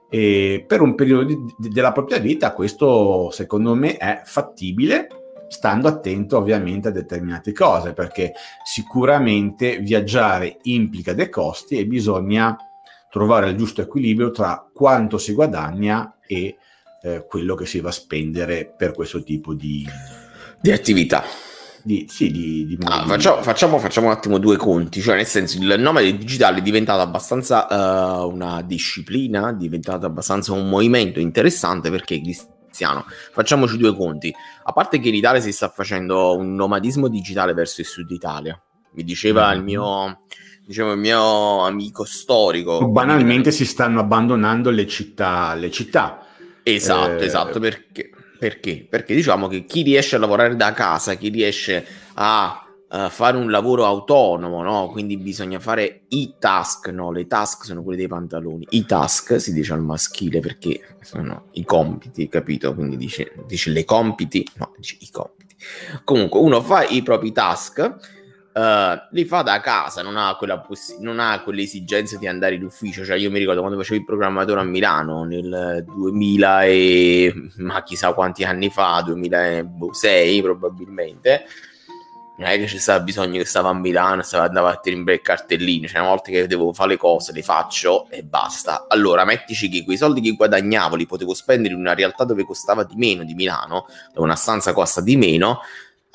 E 0.10 0.63
per 0.67 0.82
un 0.82 0.96
periodo 0.96 1.24
di, 1.24 1.38
di, 1.58 1.70
della 1.70 1.91
propria 1.91 2.20
vita 2.20 2.53
questo 2.53 3.29
secondo 3.32 3.75
me 3.75 3.98
è 3.98 4.22
fattibile 4.24 5.08
stando 5.48 5.88
attento 5.88 6.38
ovviamente 6.38 6.89
a 6.89 6.92
determinate 6.92 7.54
cose 7.54 7.94
perché 7.94 8.34
sicuramente 8.63 9.80
viaggiare 9.80 10.58
implica 10.63 11.13
dei 11.13 11.30
costi 11.30 11.77
e 11.77 11.86
bisogna 11.86 12.56
trovare 13.10 13.50
il 13.50 13.58
giusto 13.58 13.82
equilibrio 13.82 14.32
tra 14.32 14.68
quanto 14.74 15.18
si 15.18 15.34
guadagna 15.34 16.18
e 16.25 16.58
eh, 17.01 17.25
quello 17.27 17.56
che 17.56 17.66
si 17.66 17.80
va 17.80 17.89
a 17.89 17.94
spendere 17.94 18.72
per 18.75 18.94
questo 18.94 19.24
tipo 19.24 19.54
di, 19.54 19.88
di 20.60 20.72
attività. 20.72 21.24
Di, 21.84 22.06
sì, 22.10 22.30
di, 22.32 22.66
di 22.66 22.77
ah, 22.84 23.06
facciamo, 23.06 23.42
facciamo, 23.42 23.80
facciamo, 23.80 24.08
un 24.08 24.13
attimo 24.13 24.39
due 24.39 24.58
conti, 24.58 25.00
cioè 25.00 25.16
nel 25.16 25.25
senso 25.25 25.58
il 25.58 25.80
nome 25.80 26.01
del 26.01 26.18
digitale 26.18 26.58
è 26.58 26.62
diventato 26.62 27.00
abbastanza 27.00 28.24
uh, 28.24 28.30
una 28.30 28.62
disciplina, 28.62 29.51
è 29.51 29.54
diventato 29.54 30.06
abbastanza 30.06 30.51
un 30.51 30.68
movimento 30.68 31.22
interessante 31.22 31.89
perché 31.89 32.20
cristiano. 32.78 33.06
Facciamoci 33.32 33.78
due 33.78 33.96
conti, 33.96 34.34
a 34.64 34.72
parte 34.72 35.00
che 35.00 35.10
in 35.10 35.16
Italia 35.16 35.42
si 35.42 35.52
sta 35.52 35.70
facendo 35.70 36.38
un 36.38 36.54
nomadismo 36.54 37.08
digitale 37.08 37.54
verso 37.54 37.82
il 37.82 37.88
sud 37.88 38.10
Italia, 38.12 38.60
mi 38.92 39.04
diceva 39.04 39.52
mm. 39.52 39.58
il 39.58 39.64
mio 39.64 40.20
diciamo, 40.66 40.92
il 40.92 41.00
mio 41.00 41.66
amico 41.66 42.06
storico. 42.06 42.88
Banalmente 42.88 43.52
si 43.52 43.66
stanno 43.66 44.00
abbandonando 44.00 44.70
le 44.70 44.86
città, 44.86 45.56
le 45.56 45.72
città. 45.72 46.26
Esatto, 46.62 47.22
eh, 47.22 47.26
esatto, 47.26 47.60
perché, 47.60 48.10
perché? 48.38 48.86
Perché 48.90 49.16
diciamo 49.16 49.48
che 49.48 49.66
chi 49.66 49.82
riesce 49.82 50.18
a 50.18 50.20
lavorare 50.20 50.56
da 50.56 50.74
casa, 50.74 51.16
chi 51.16 51.30
riesce 51.30 51.86
a 52.16 52.67
uh, 52.89 53.10
fare 53.10 53.38
un 53.38 53.50
lavoro 53.50 53.86
autonomo, 53.86 54.63
no? 54.63 54.89
Quindi 54.89 55.17
bisogna 55.17 55.60
fare 55.60 56.01
i 56.10 56.36
task, 56.39 56.89
no? 56.89 57.12
Le 57.12 57.27
task 57.27 57.65
sono 57.65 57.84
quelle 57.84 57.98
dei 57.98 58.08
pantaloni. 58.08 58.67
I 58.70 58.86
task 58.86 59.39
si 59.39 59.53
dice 59.53 59.74
al 59.74 59.82
maschile 59.82 60.39
perché 60.39 60.96
sono 61.01 61.46
i 61.53 61.65
compiti, 61.65 62.27
capito? 62.29 62.74
Quindi 62.74 62.98
dice, 62.98 63.34
dice 63.46 63.72
le 63.72 63.86
compiti, 63.86 64.48
no, 64.56 64.74
dice 64.77 64.98
i 65.00 65.10
compiti. 65.12 65.56
Comunque 66.03 66.39
uno 66.39 66.62
fa 66.62 66.86
i 66.86 67.01
propri 67.01 67.32
task 67.32 68.15
Uh, 68.58 68.98
li 69.12 69.24
fa 69.25 69.44
da 69.44 69.60
casa, 69.60 70.01
non 70.01 70.17
ha, 70.17 70.36
quella 70.36 70.60
poss- 70.60 70.98
non 70.98 71.20
ha 71.20 71.44
quell'esigenza 71.44 72.17
di 72.17 72.25
andare 72.25 72.56
in 72.56 72.63
ufficio. 72.63 73.06
Cioè, 73.06 73.15
io 73.15 73.29
mi 73.29 73.38
ricordo 73.38 73.60
quando 73.60 73.77
facevo 73.77 74.00
il 74.00 74.03
programmatore 74.03 74.62
a 74.62 74.63
Milano 74.63 75.25
nel 75.25 75.86
2000 75.86 76.63
e 76.63 77.34
ma 77.58 77.84
chissà 77.84 78.13
quanti 78.13 78.44
anni 78.46 78.72
fa, 78.72 79.03
2006 79.06 80.41
probabilmente. 80.41 81.46
Non 82.38 82.50
è 82.50 82.58
che 82.58 82.67
ci 82.67 82.77
stava 82.77 83.03
bisogno 83.03 83.39
che 83.39 83.46
stavo 83.46 83.70
a 83.70 83.74
Milano, 83.74 84.22
stavo 84.22 84.44
andavo 84.44 84.67
a 84.67 84.77
tirare 84.77 85.13
il 85.13 85.22
cartellino. 85.22 85.88
Cioè, 85.88 86.00
una 86.01 86.10
volta 86.10 86.29
che 86.29 86.46
devo 86.46 86.72
fare 86.72 86.89
le 86.89 86.98
cose, 86.98 87.34
le 87.34 87.41
faccio 87.41 88.08
e 88.10 88.24
basta. 88.24 88.86
Allora, 88.88 89.25
mettici 89.25 89.70
che 89.70 89.84
quei 89.84 89.98
soldi 89.98 90.22
che 90.22 90.32
guadagnavo 90.32 90.96
li 90.96 91.08
potevo 91.08 91.34
spendere 91.34 91.74
in 91.74 91.79
una 91.79 91.96
realtà 91.96 92.25
dove 92.25 92.44
costava 92.46 92.84
di 92.84 92.96
meno 92.96 93.24
di 93.24 93.34
Milano, 93.34 93.88
dove 94.13 94.25
una 94.25 94.36
stanza 94.36 94.72
costa 94.72 95.01
di 95.01 95.17
meno 95.17 95.62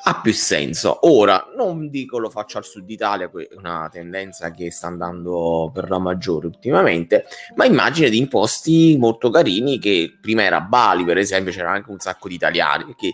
ha 0.05 0.21
più 0.21 0.33
senso. 0.33 0.99
Ora, 1.09 1.45
non 1.57 1.89
dico 1.89 2.17
lo 2.17 2.29
faccio 2.29 2.57
al 2.57 2.65
sud 2.65 2.89
Italia, 2.89 3.29
è 3.29 3.55
una 3.55 3.89
tendenza 3.91 4.51
che 4.51 4.71
sta 4.71 4.87
andando 4.87 5.71
per 5.73 5.89
la 5.89 5.99
maggiore 5.99 6.47
ultimamente, 6.47 7.25
ma 7.55 7.65
immagine 7.65 8.09
di 8.09 8.17
imposti 8.17 8.97
molto 8.97 9.29
carini 9.29 9.79
che 9.79 10.17
prima 10.21 10.43
era 10.43 10.61
Bali, 10.61 11.03
per 11.05 11.17
esempio, 11.17 11.51
c'era 11.51 11.71
anche 11.71 11.91
un 11.91 11.99
sacco 11.99 12.27
di 12.27 12.35
italiani, 12.35 12.85
perché 12.85 13.13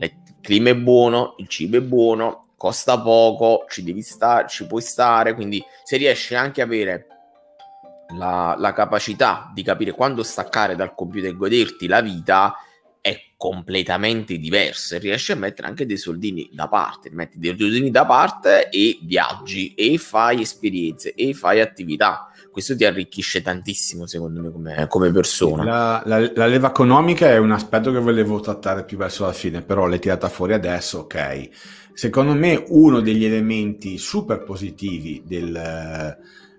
il 0.00 0.14
clima 0.40 0.70
è 0.70 0.76
buono, 0.76 1.34
il 1.38 1.48
cibo 1.48 1.76
è 1.76 1.80
buono, 1.80 2.47
costa 2.58 3.00
poco, 3.00 3.64
ci 3.68 3.82
devi 3.82 4.02
stare, 4.02 4.48
ci 4.48 4.66
puoi 4.66 4.82
stare, 4.82 5.32
quindi 5.34 5.64
se 5.84 5.96
riesci 5.96 6.34
anche 6.34 6.60
a 6.60 6.64
avere 6.64 7.06
la, 8.16 8.56
la 8.58 8.72
capacità 8.72 9.50
di 9.54 9.62
capire 9.62 9.92
quando 9.92 10.22
staccare 10.22 10.74
dal 10.74 10.94
computer 10.94 11.30
e 11.30 11.36
goderti 11.36 11.86
la 11.86 12.00
vita, 12.00 12.54
è 13.00 13.16
completamente 13.36 14.36
diverso 14.38 14.98
riesci 14.98 15.32
a 15.32 15.36
mettere 15.36 15.68
anche 15.68 15.86
dei 15.86 15.96
soldini 15.96 16.50
da 16.52 16.68
parte, 16.68 17.10
metti 17.10 17.38
dei 17.38 17.56
soldini 17.56 17.90
da 17.90 18.04
parte 18.04 18.68
e 18.68 18.98
viaggi 19.02 19.74
e 19.74 19.96
fai 19.96 20.40
esperienze 20.42 21.14
e 21.14 21.32
fai 21.32 21.60
attività. 21.60 22.28
Questo 22.50 22.76
ti 22.76 22.84
arricchisce 22.84 23.42
tantissimo, 23.42 24.06
secondo 24.06 24.40
me, 24.40 24.50
come, 24.50 24.86
come 24.88 25.12
persona. 25.12 25.64
La, 25.64 26.02
la, 26.04 26.30
la, 26.34 26.46
leva 26.46 26.68
economica 26.68 27.28
è 27.28 27.38
un 27.38 27.52
aspetto 27.52 27.92
che 27.92 27.98
volevo 27.98 28.40
trattare 28.40 28.84
più 28.84 28.96
verso 28.96 29.24
la 29.24 29.32
fine, 29.32 29.62
però 29.62 29.86
l'hai 29.86 29.98
tirata 29.98 30.28
fuori 30.28 30.54
adesso, 30.54 31.00
ok. 31.00 31.48
Secondo 31.94 32.34
me 32.34 32.64
uno 32.68 33.00
degli 33.00 33.24
elementi 33.24 33.98
super 33.98 34.42
positivi 34.42 35.22
del 35.26 36.16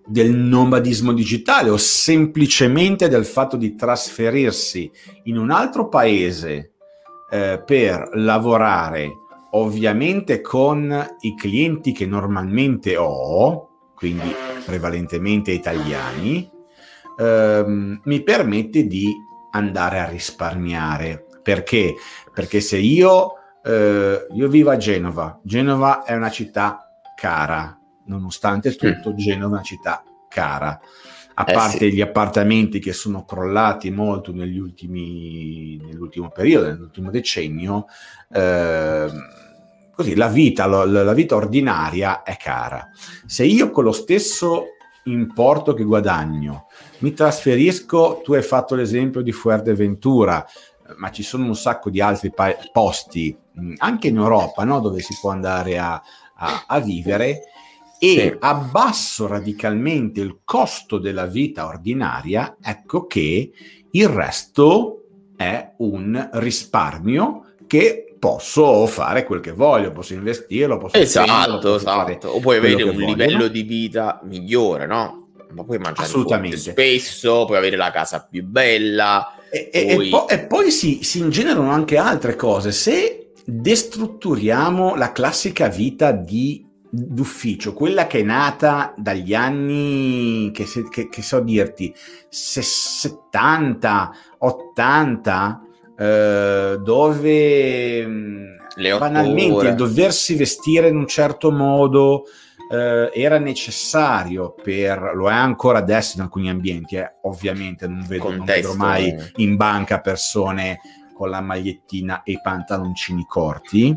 del 0.09 0.33
nomadismo 0.33 1.13
digitale 1.13 1.69
o 1.69 1.77
semplicemente 1.77 3.07
del 3.09 3.25
fatto 3.25 3.55
di 3.55 3.75
trasferirsi 3.75 4.91
in 5.25 5.37
un 5.37 5.51
altro 5.51 5.87
paese 5.87 6.71
eh, 7.29 7.61
per 7.63 8.09
lavorare 8.15 9.11
ovviamente 9.51 10.41
con 10.41 11.15
i 11.21 11.35
clienti 11.35 11.91
che 11.91 12.05
normalmente 12.05 12.97
ho, 12.97 13.68
quindi 13.99 14.33
prevalentemente 14.65 15.51
italiani, 15.51 16.49
ehm, 17.17 17.99
mi 18.05 18.23
permette 18.23 18.87
di 18.87 19.13
andare 19.51 19.99
a 19.99 20.07
risparmiare. 20.07 21.25
Perché? 21.43 21.95
Perché 22.33 22.61
se 22.61 22.77
io, 22.77 23.33
eh, 23.61 24.25
io 24.31 24.47
vivo 24.47 24.69
a 24.69 24.77
Genova, 24.77 25.37
Genova 25.43 26.03
è 26.03 26.15
una 26.15 26.29
città 26.29 26.89
cara, 27.13 27.77
nonostante 28.05 28.73
tutto, 28.73 29.13
Genova 29.15 29.47
è 29.47 29.59
una 29.59 29.61
città 29.63 30.01
cara. 30.29 30.79
A 31.33 31.45
eh 31.45 31.53
parte 31.53 31.89
sì. 31.89 31.93
gli 31.93 32.01
appartamenti 32.01 32.79
che 32.79 32.93
sono 32.93 33.25
crollati 33.25 33.91
molto 33.91 34.31
negli 34.33 34.59
ultimi, 34.59 35.77
nell'ultimo 35.77 36.29
periodo, 36.29 36.67
nell'ultimo 36.67 37.11
decennio, 37.11 37.85
eh, 38.31 39.07
così 39.99 40.15
la 40.15 40.29
vita, 40.29 40.65
la, 40.65 40.85
la 40.85 41.13
vita 41.13 41.35
ordinaria 41.35 42.23
è 42.23 42.37
cara. 42.37 42.89
Se 43.25 43.43
io 43.43 43.69
con 43.69 43.83
lo 43.83 43.91
stesso 43.91 44.67
importo 45.03 45.73
che 45.73 45.83
guadagno 45.83 46.67
mi 46.99 47.11
trasferisco, 47.11 48.21
tu 48.23 48.31
hai 48.31 48.41
fatto 48.41 48.75
l'esempio 48.75 49.21
di 49.21 49.33
Fuerteventura, 49.33 50.45
ma 50.95 51.11
ci 51.11 51.21
sono 51.21 51.47
un 51.47 51.55
sacco 51.55 51.89
di 51.89 51.99
altri 51.99 52.31
pa- 52.31 52.55
posti, 52.71 53.37
anche 53.79 54.07
in 54.07 54.15
Europa, 54.15 54.63
no? 54.63 54.79
dove 54.79 55.01
si 55.01 55.17
può 55.19 55.31
andare 55.31 55.77
a, 55.77 56.01
a, 56.35 56.63
a 56.65 56.79
vivere 56.79 57.41
e 57.99 58.07
sì. 58.09 58.37
abbasso 58.39 59.27
radicalmente 59.27 60.21
il 60.21 60.39
costo 60.45 60.97
della 60.97 61.25
vita 61.25 61.65
ordinaria, 61.65 62.55
ecco 62.61 63.05
che 63.05 63.51
il 63.91 64.07
resto 64.07 65.03
è 65.35 65.73
un 65.79 66.29
risparmio 66.35 67.55
che 67.67 68.08
posso 68.19 68.85
fare 68.85 69.23
quel 69.23 69.39
che 69.39 69.53
voglio, 69.53 69.91
posso 69.91 70.13
investirlo, 70.13 70.77
posso 70.77 70.97
esatto, 70.97 71.59
posso 71.59 71.75
esatto. 71.77 72.27
o 72.27 72.39
puoi 72.39 72.57
avere 72.57 72.83
un 72.83 72.93
voglio, 72.93 73.05
livello 73.07 73.47
di 73.47 73.63
vita 73.63 74.19
migliore, 74.23 74.85
no? 74.85 75.29
Ma 75.51 75.63
puoi 75.63 75.79
mangiare 75.79 76.05
Assolutamente. 76.05 76.57
spesso, 76.57 77.45
puoi 77.45 77.57
avere 77.57 77.75
la 77.75 77.89
casa 77.89 78.27
più 78.29 78.43
bella. 78.45 79.33
E, 79.49 79.93
poi... 79.95 80.07
e, 80.07 80.09
po- 80.09 80.27
e 80.27 80.39
poi 80.39 80.69
si, 80.69 80.99
si 81.01 81.19
ingenerano 81.19 81.71
anche 81.71 81.97
altre 81.97 82.35
cose. 82.35 82.71
Se 82.71 83.31
destrutturiamo 83.45 84.95
la 84.95 85.11
classica 85.11 85.67
vita 85.67 86.11
di 86.11 86.67
d'ufficio, 86.91 87.73
quella 87.73 88.07
che 88.07 88.19
è 88.19 88.23
nata 88.23 88.93
dagli 88.97 89.33
anni, 89.33 90.51
che, 90.51 90.65
che, 90.89 91.07
che 91.09 91.21
so 91.21 91.39
dirti, 91.39 91.93
70, 92.29 94.11
80, 94.39 95.61
eh, 95.99 96.77
dove 96.81 98.07
mm, 98.07 98.45
banalmente 98.97 99.53
ore. 99.53 99.69
il 99.69 99.75
doversi 99.75 100.35
vestire 100.35 100.87
in 100.87 100.95
un 100.95 101.07
certo 101.07 101.51
modo 101.51 102.23
eh, 102.71 103.11
era 103.13 103.37
necessario 103.37 104.53
per, 104.53 105.11
lo 105.13 105.29
è 105.29 105.33
ancora 105.33 105.79
adesso 105.79 106.15
in 106.15 106.21
alcuni 106.21 106.49
ambienti, 106.49 106.95
eh, 106.95 107.15
ovviamente 107.23 107.85
non 107.85 108.05
vedo, 108.07 108.31
non 108.31 108.45
vedo 108.45 108.75
mai 108.75 109.13
in 109.37 109.57
banca 109.57 109.99
persone 109.99 110.79
con 111.13 111.29
la 111.29 111.41
magliettina 111.41 112.23
e 112.23 112.31
i 112.33 112.39
pantaloncini 112.41 113.25
corti, 113.27 113.93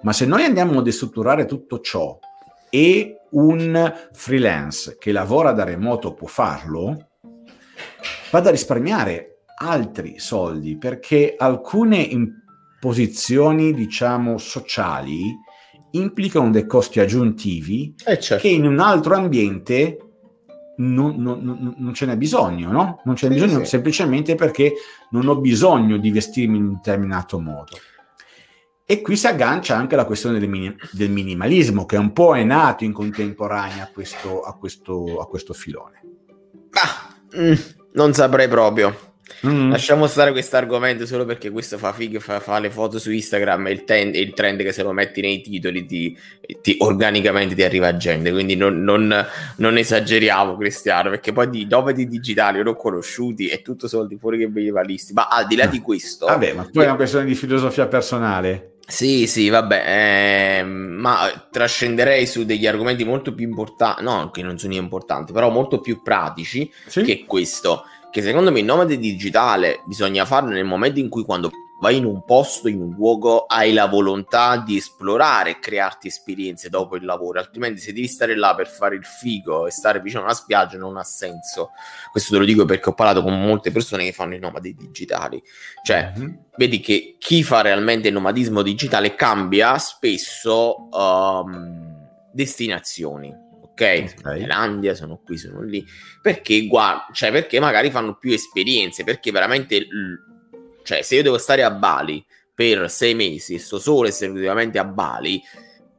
ma 0.00 0.12
se 0.12 0.26
noi 0.26 0.42
andiamo 0.42 0.80
a 0.80 0.82
destrutturare 0.82 1.44
tutto 1.44 1.78
ciò 1.80 2.18
e 2.68 3.20
un 3.30 3.94
freelance 4.12 4.96
che 4.98 5.12
lavora 5.12 5.52
da 5.52 5.62
remoto 5.62 6.14
può 6.14 6.26
farlo, 6.26 7.10
vado 8.32 8.48
a 8.48 8.50
risparmiare 8.50 9.37
altri 9.58 10.18
soldi 10.18 10.76
perché 10.76 11.34
alcune 11.36 11.98
imposizioni, 11.98 13.72
diciamo, 13.74 14.38
sociali 14.38 15.34
implicano 15.92 16.50
dei 16.50 16.66
costi 16.66 17.00
aggiuntivi 17.00 17.94
eh 18.04 18.18
certo. 18.18 18.46
che 18.46 18.52
in 18.52 18.66
un 18.66 18.78
altro 18.78 19.14
ambiente 19.14 19.98
non, 20.76 21.16
non, 21.16 21.74
non, 21.76 21.94
ce 21.94 22.06
n'è 22.06 22.16
bisogno, 22.16 22.70
no? 22.70 23.00
Non 23.04 23.16
ce 23.16 23.28
n'è 23.28 23.36
sì, 23.36 23.44
bisogno 23.44 23.64
sì. 23.64 23.70
semplicemente 23.70 24.34
perché 24.36 24.74
non 25.10 25.26
ho 25.26 25.36
bisogno 25.36 25.96
di 25.96 26.10
vestirmi 26.10 26.56
in 26.56 26.64
un 26.64 26.72
determinato 26.74 27.40
modo. 27.40 27.76
E 28.84 29.00
qui 29.00 29.16
si 29.16 29.26
aggancia 29.26 29.76
anche 29.76 29.96
la 29.96 30.04
questione 30.04 30.38
del, 30.38 30.48
mini- 30.48 30.74
del 30.92 31.10
minimalismo, 31.10 31.84
che 31.84 31.96
un 31.96 32.12
po' 32.12 32.36
è 32.36 32.44
nato 32.44 32.84
in 32.84 32.92
contemporanea 32.92 33.84
a 33.84 33.90
questo, 33.92 34.42
a 34.42 34.54
questo, 34.54 35.20
a 35.20 35.26
questo 35.26 35.52
filone. 35.52 36.00
Ah, 36.70 37.14
mm, 37.36 37.54
non 37.94 38.14
saprei 38.14 38.48
proprio. 38.48 39.07
Mm. 39.46 39.70
Lasciamo 39.70 40.06
stare 40.06 40.32
questo 40.32 40.56
argomento 40.56 41.06
solo 41.06 41.24
perché 41.24 41.50
questo 41.50 41.78
fa 41.78 41.92
figo, 41.92 42.18
fa, 42.18 42.40
fa 42.40 42.58
le 42.58 42.70
foto 42.70 42.98
su 42.98 43.12
Instagram 43.12 43.68
e 43.68 43.70
il, 43.70 43.84
ten, 43.84 44.14
il, 44.14 44.32
trend 44.34 44.62
che 44.62 44.72
se 44.72 44.82
lo 44.82 44.92
metti 44.92 45.20
nei 45.20 45.40
titoli 45.40 45.84
ti, 45.84 46.16
ti 46.60 46.76
organicamente 46.80 47.54
ti 47.54 47.62
arriva 47.62 47.96
gente, 47.96 48.32
quindi 48.32 48.56
non, 48.56 48.82
non, 48.82 49.26
non, 49.56 49.78
esageriamo 49.78 50.56
Cristiano, 50.56 51.10
perché 51.10 51.32
poi 51.32 51.48
di 51.50 51.66
nomadi 51.68 52.08
digitali 52.08 52.62
non 52.62 52.74
conosciuti 52.74 53.48
è 53.48 53.62
tutto 53.62 53.86
soldi 53.86 54.16
fuori 54.16 54.38
che 54.38 54.48
medievalisti, 54.48 55.12
ma 55.12 55.28
al 55.28 55.46
di 55.46 55.56
là 55.56 55.66
di 55.66 55.80
questo... 55.80 56.26
Vabbè, 56.26 56.52
ma 56.54 56.68
poi 56.70 56.82
è 56.82 56.86
una 56.86 56.96
questione 56.96 57.24
di 57.24 57.34
filosofia 57.34 57.86
personale. 57.86 58.72
Sì, 58.90 59.26
sì, 59.26 59.50
vabbè, 59.50 60.60
eh, 60.60 60.64
ma 60.64 61.46
trascenderei 61.50 62.26
su 62.26 62.46
degli 62.46 62.66
argomenti 62.66 63.04
molto 63.04 63.34
più 63.34 63.46
importanti, 63.46 64.02
no, 64.02 64.30
che 64.30 64.42
non 64.42 64.58
sono 64.58 64.72
importanti, 64.72 65.30
però 65.30 65.50
molto 65.50 65.78
più 65.80 66.00
pratici 66.02 66.72
sì? 66.86 67.02
che 67.02 67.24
questo, 67.26 67.84
che 68.10 68.22
secondo 68.22 68.50
me 68.50 68.60
il 68.60 68.64
nomade 68.64 68.98
digitale 68.98 69.82
bisogna 69.86 70.24
farlo 70.24 70.50
nel 70.50 70.64
momento 70.64 70.98
in 70.98 71.08
cui 71.08 71.24
quando 71.24 71.50
vai 71.80 71.96
in 71.96 72.04
un 72.04 72.24
posto, 72.24 72.66
in 72.66 72.80
un 72.80 72.94
luogo, 72.94 73.44
hai 73.46 73.72
la 73.72 73.86
volontà 73.86 74.56
di 74.56 74.76
esplorare 74.76 75.50
e 75.50 75.58
crearti 75.60 76.08
esperienze 76.08 76.70
dopo 76.70 76.96
il 76.96 77.04
lavoro, 77.04 77.38
altrimenti 77.38 77.80
se 77.80 77.92
devi 77.92 78.08
stare 78.08 78.36
là 78.36 78.54
per 78.56 78.68
fare 78.68 78.96
il 78.96 79.04
figo 79.04 79.66
e 79.66 79.70
stare 79.70 80.00
vicino 80.00 80.22
a 80.22 80.24
una 80.24 80.34
spiaggia 80.34 80.76
non 80.76 80.96
ha 80.96 81.04
senso. 81.04 81.70
Questo 82.10 82.32
te 82.32 82.38
lo 82.38 82.44
dico 82.44 82.64
perché 82.64 82.88
ho 82.88 82.94
parlato 82.94 83.22
con 83.22 83.40
molte 83.40 83.70
persone 83.70 84.04
che 84.04 84.12
fanno 84.12 84.34
i 84.34 84.40
nomadi 84.40 84.74
digitali. 84.74 85.40
Cioè, 85.84 86.14
mm-hmm. 86.18 86.34
vedi 86.56 86.80
che 86.80 87.16
chi 87.18 87.44
fa 87.44 87.60
realmente 87.60 88.08
il 88.08 88.14
nomadismo 88.14 88.62
digitale 88.62 89.14
cambia 89.14 89.78
spesso... 89.78 90.88
Um, 90.90 91.96
destinazioni. 92.38 93.34
Ok, 93.78 93.84
okay. 93.84 94.14
Thailandia, 94.20 94.94
sono 94.96 95.20
qui, 95.24 95.38
sono 95.38 95.62
lì. 95.62 95.86
Perché, 96.20 96.66
guarda, 96.66 97.06
cioè, 97.12 97.30
perché 97.30 97.60
magari 97.60 97.92
fanno 97.92 98.16
più 98.16 98.32
esperienze, 98.32 99.04
perché 99.04 99.30
veramente, 99.30 99.86
cioè, 100.82 101.02
se 101.02 101.14
io 101.14 101.22
devo 101.22 101.38
stare 101.38 101.62
a 101.62 101.70
Bali 101.70 102.24
per 102.52 102.90
sei 102.90 103.14
mesi 103.14 103.54
e 103.54 103.60
sto 103.60 103.78
solo 103.78 104.08
esclusivamente 104.08 104.80
a 104.80 104.84
Bali 104.84 105.40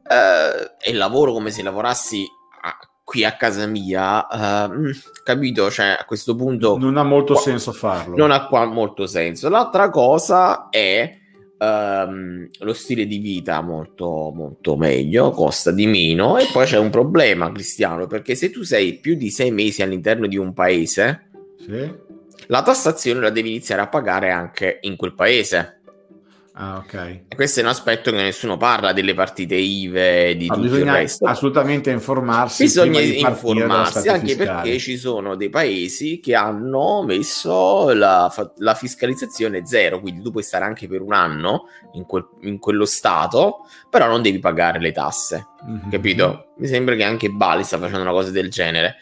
eh, 0.06 0.72
e 0.78 0.92
lavoro 0.92 1.32
come 1.32 1.50
se 1.50 1.62
lavorassi 1.62 2.26
a, 2.62 2.76
qui 3.02 3.24
a 3.24 3.34
casa 3.36 3.66
mia, 3.66 4.26
uh, 4.30 4.90
capito? 5.24 5.70
Cioè, 5.70 5.96
a 5.98 6.04
questo 6.04 6.36
punto... 6.36 6.76
Non 6.76 6.98
ha 6.98 7.02
molto 7.02 7.32
qua, 7.32 7.42
senso 7.42 7.72
farlo. 7.72 8.14
Non 8.14 8.30
ha 8.30 8.46
qua 8.46 8.66
molto 8.66 9.06
senso. 9.06 9.48
L'altra 9.48 9.88
cosa 9.88 10.68
è 10.68 11.19
um, 11.60 12.48
lo 12.58 12.72
stile 12.72 13.06
di 13.06 13.18
vita 13.18 13.60
molto, 13.60 14.32
molto 14.34 14.76
meglio, 14.76 15.30
costa 15.30 15.70
di 15.70 15.86
meno 15.86 16.38
e 16.38 16.46
poi 16.52 16.66
c'è 16.66 16.78
un 16.78 16.90
problema, 16.90 17.52
Cristiano, 17.52 18.06
perché 18.06 18.34
se 18.34 18.50
tu 18.50 18.62
sei 18.62 18.94
più 18.94 19.14
di 19.14 19.30
sei 19.30 19.50
mesi 19.50 19.82
all'interno 19.82 20.26
di 20.26 20.36
un 20.36 20.52
paese, 20.52 21.30
sì. 21.58 21.94
la 22.46 22.62
tassazione 22.62 23.20
la 23.20 23.30
devi 23.30 23.50
iniziare 23.50 23.82
a 23.82 23.88
pagare 23.88 24.30
anche 24.30 24.78
in 24.82 24.96
quel 24.96 25.14
paese. 25.14 25.79
Ah, 26.54 26.78
ok. 26.78 26.94
E 27.28 27.34
questo 27.36 27.60
è 27.60 27.62
un 27.62 27.68
aspetto 27.68 28.10
che 28.10 28.16
nessuno 28.16 28.56
parla 28.56 28.92
delle 28.92 29.14
partite 29.14 29.54
IVE, 29.54 30.36
di 30.36 30.48
ah, 30.48 30.54
tutto 30.54 30.76
il 30.76 30.84
resto. 30.84 31.26
assolutamente 31.26 31.90
informarsi. 31.90 32.64
Bisogna 32.64 33.00
informarsi 33.00 34.08
anche 34.08 34.34
fiscale. 34.34 34.62
perché 34.62 34.78
ci 34.78 34.96
sono 34.96 35.36
dei 35.36 35.48
paesi 35.48 36.18
che 36.20 36.34
hanno 36.34 37.02
messo 37.02 37.92
la, 37.94 38.32
la, 38.56 38.74
fiscalizzazione 38.74 39.64
zero, 39.64 40.00
quindi 40.00 40.22
tu 40.22 40.30
puoi 40.30 40.42
stare 40.42 40.64
anche 40.64 40.88
per 40.88 41.02
un 41.02 41.12
anno 41.12 41.68
in, 41.92 42.04
quel, 42.04 42.26
in 42.40 42.58
quello 42.58 42.84
stato, 42.84 43.66
però 43.88 44.08
non 44.08 44.20
devi 44.20 44.38
pagare 44.40 44.80
le 44.80 44.92
tasse, 44.92 45.46
mm-hmm. 45.64 45.90
capito? 45.90 46.52
Mi 46.58 46.66
sembra 46.66 46.94
che 46.94 47.04
anche 47.04 47.30
Bali 47.30 47.62
sta 47.62 47.78
facendo 47.78 48.02
una 48.02 48.12
cosa 48.12 48.30
del 48.30 48.50
genere. 48.50 48.96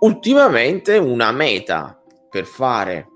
Ultimamente 0.00 0.96
una 0.96 1.32
meta 1.32 1.98
per 2.28 2.44
fare 2.44 3.08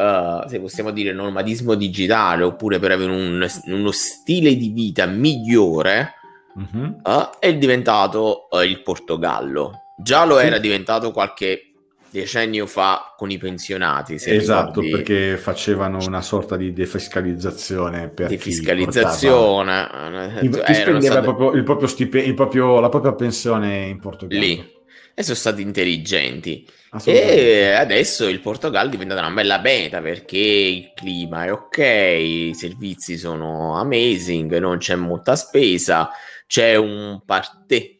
uh, 0.00 0.48
se 0.48 0.60
possiamo 0.60 0.90
dire, 0.90 1.12
nomadismo 1.12 1.74
digitale 1.74 2.44
oppure 2.44 2.78
per 2.78 2.92
avere 2.92 3.12
un, 3.12 3.46
uno 3.66 3.90
stile 3.90 4.56
di 4.56 4.70
vita 4.70 5.06
migliore, 5.06 6.14
uh-huh. 6.54 7.00
uh, 7.02 7.30
è 7.38 7.54
diventato 7.56 8.48
uh, 8.50 8.60
il 8.60 8.82
Portogallo. 8.82 9.82
Già 9.98 10.24
lo 10.24 10.38
sì. 10.38 10.46
era 10.46 10.58
diventato 10.58 11.12
qualche 11.12 11.64
decennio 12.10 12.66
fa 12.66 13.14
con 13.16 13.30
i 13.30 13.38
pensionati. 13.38 14.14
esatto, 14.14 14.80
ricordi... 14.80 14.90
perché 14.90 15.36
facevano 15.36 15.98
una 16.04 16.22
sorta 16.22 16.56
di 16.56 16.72
defiscalizzazione. 16.72 18.08
Per 18.08 18.28
defiscalizzazione. 18.28 20.38
Chi, 20.40 20.48
chi 20.48 20.74
spendeva 20.74 21.00
state... 21.00 21.20
proprio, 21.20 21.52
il 21.52 21.62
proprio 21.62 21.86
stipendio, 21.86 22.80
la 22.80 22.88
propria 22.88 23.12
pensione 23.12 23.86
in 23.86 24.00
Portogallo. 24.00 24.40
Lì. 24.40 24.78
E 25.14 25.22
sono 25.22 25.36
stati 25.36 25.60
intelligenti. 25.60 26.66
E 27.04 27.70
adesso 27.70 28.26
il 28.28 28.40
Portogallo 28.40 28.88
è 28.88 28.90
diventata 28.90 29.20
una 29.20 29.30
bella 29.30 29.60
beta 29.60 30.00
perché 30.00 30.38
il 30.38 30.92
clima 30.92 31.44
è 31.44 31.52
ok, 31.52 31.78
i 31.78 32.52
servizi 32.52 33.16
sono 33.16 33.76
amazing, 33.76 34.58
non 34.58 34.78
c'è 34.78 34.96
molta 34.96 35.36
spesa, 35.36 36.10
c'è 36.48 36.74
un 36.74 37.22
parte, 37.24 37.98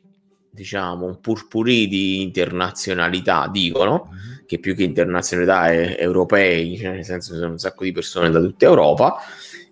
diciamo, 0.50 1.06
un 1.06 1.20
purpurì 1.20 1.86
di 1.86 2.20
internazionalità, 2.20 3.48
dicono, 3.48 4.08
uh-huh. 4.10 4.44
che 4.44 4.58
più 4.58 4.74
che 4.74 4.82
internazionalità 4.82 5.70
è 5.70 5.96
europei, 6.00 6.76
cioè 6.76 6.90
nel 6.90 7.04
senso 7.04 7.36
sono 7.36 7.52
un 7.52 7.58
sacco 7.58 7.84
di 7.84 7.92
persone 7.92 8.28
da 8.28 8.40
tutta 8.40 8.64
Europa, 8.64 9.18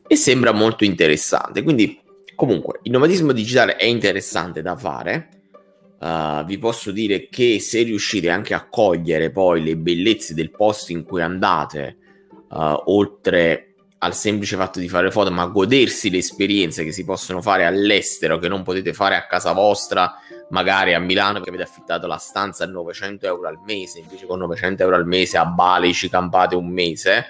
e 0.07 0.15
sembra 0.15 0.53
molto 0.53 0.85
interessante. 0.85 1.65
Quindi, 1.65 2.01
comunque, 2.37 2.79
il 2.85 2.93
nomadismo 2.93 3.33
digitale 3.33 3.75
è 3.75 3.85
interessante 3.85 4.63
da 4.63 4.77
fare 4.77 5.29
Uh, 5.99 6.45
vi 6.45 6.59
posso 6.59 6.93
dire 6.93 7.29
che 7.29 7.59
se 7.59 7.83
riuscite 7.83 8.31
anche 8.31 8.55
a 8.55 8.69
cogliere 8.69 9.31
poi 9.31 9.63
le 9.63 9.77
bellezze 9.77 10.33
del 10.33 10.51
posto 10.51 10.93
in 10.93 11.03
cui 11.03 11.23
andate, 11.23 11.97
uh, 12.51 12.83
oltre 12.87 13.75
al 13.99 14.15
semplice 14.15 14.57
fatto 14.57 14.79
di 14.79 14.89
fare 14.89 15.11
foto, 15.11 15.31
ma 15.33 15.47
godersi 15.47 16.09
le 16.09 16.19
esperienze 16.19 16.85
che 16.85 16.93
si 16.93 17.05
possono 17.05 17.43
fare 17.43 17.65
all'estero, 17.65 18.39
che 18.39 18.47
non 18.47 18.63
potete 18.63 18.93
fare 18.93 19.17
a 19.17 19.27
casa 19.27 19.53
vostra, 19.53 20.15
magari 20.51 20.95
a 20.95 21.01
Milano, 21.01 21.41
che 21.41 21.49
avete 21.49 21.65
affittato 21.65 22.07
la 22.07 22.19
stanza 22.19 22.63
a 22.63 22.69
900 22.69 23.27
euro 23.27 23.49
al 23.49 23.59
mese, 23.65 23.99
invece 23.99 24.27
con 24.27 24.39
900 24.39 24.85
euro 24.85 24.95
al 24.95 25.07
mese 25.07 25.37
a 25.37 25.47
Bali 25.47 25.93
ci 25.93 26.09
campate 26.09 26.55
un 26.55 26.69
mese 26.69 27.27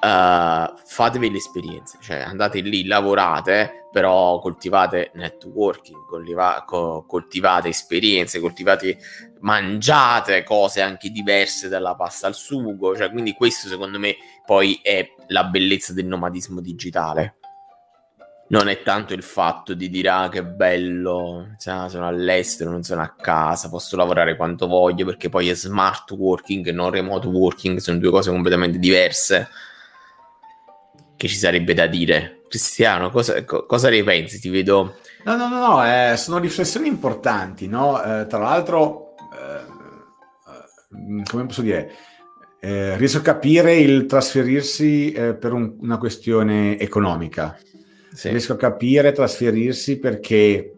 uh, 0.00 0.74
fatevi 0.84 1.30
le 1.30 1.36
esperienze, 1.36 1.98
cioè 2.00 2.18
andate 2.18 2.60
lì, 2.60 2.86
lavorate, 2.86 3.88
però 3.90 4.38
coltivate 4.40 5.10
networking, 5.14 6.04
coltiva- 6.06 6.64
co- 6.66 7.04
coltivate 7.06 7.68
esperienze, 7.68 8.40
coltivate, 8.40 8.98
mangiate 9.40 10.42
cose 10.42 10.80
anche 10.80 11.10
diverse 11.10 11.68
dalla 11.68 11.94
pasta 11.94 12.26
al 12.26 12.34
sugo, 12.34 12.96
cioè 12.96 13.10
quindi 13.10 13.32
questo 13.32 13.68
secondo 13.68 13.98
me 13.98 14.16
poi 14.44 14.80
è 14.82 15.06
la 15.28 15.44
bellezza 15.44 15.92
del 15.92 16.06
nomadismo 16.06 16.60
digitale. 16.60 17.36
Non 18.48 18.68
è 18.68 18.82
tanto 18.82 19.12
il 19.12 19.24
fatto 19.24 19.74
di 19.74 19.90
dire 19.90 20.08
ah 20.08 20.28
che 20.28 20.44
bello, 20.44 21.56
cioè, 21.58 21.88
sono 21.88 22.06
all'estero, 22.06 22.70
non 22.70 22.84
sono 22.84 23.02
a 23.02 23.12
casa, 23.12 23.68
posso 23.68 23.96
lavorare 23.96 24.36
quanto 24.36 24.68
voglio 24.68 25.04
perché 25.04 25.28
poi 25.28 25.48
è 25.48 25.54
smart 25.54 26.12
working 26.12 26.64
e 26.64 26.70
non 26.70 26.90
remote 26.90 27.26
working, 27.26 27.78
sono 27.78 27.98
due 27.98 28.12
cose 28.12 28.30
completamente 28.30 28.78
diverse 28.78 29.48
che 31.16 31.28
ci 31.28 31.36
sarebbe 31.36 31.74
da 31.74 31.86
dire. 31.86 32.42
Cristiano, 32.48 33.10
cosa, 33.10 33.44
co- 33.44 33.66
cosa 33.66 33.88
ne 33.88 34.04
pensi? 34.04 34.38
Ti 34.38 34.48
vedo... 34.48 34.96
No, 35.24 35.36
no, 35.36 35.48
no, 35.48 35.58
no 35.58 35.84
eh, 35.84 36.16
sono 36.16 36.38
riflessioni 36.38 36.86
importanti, 36.86 37.66
no? 37.66 38.00
Eh, 38.00 38.26
tra 38.26 38.38
l'altro, 38.38 39.14
eh, 39.32 41.24
come 41.28 41.46
posso 41.46 41.62
dire, 41.62 41.90
eh, 42.60 42.96
riesco 42.96 43.18
a 43.18 43.22
capire 43.22 43.74
il 43.76 44.06
trasferirsi 44.06 45.10
eh, 45.12 45.34
per 45.34 45.52
un, 45.52 45.76
una 45.80 45.98
questione 45.98 46.78
economica. 46.78 47.58
Sì. 48.12 48.28
Riesco 48.28 48.52
a 48.52 48.56
capire 48.56 49.12
trasferirsi 49.12 49.98
perché 49.98 50.74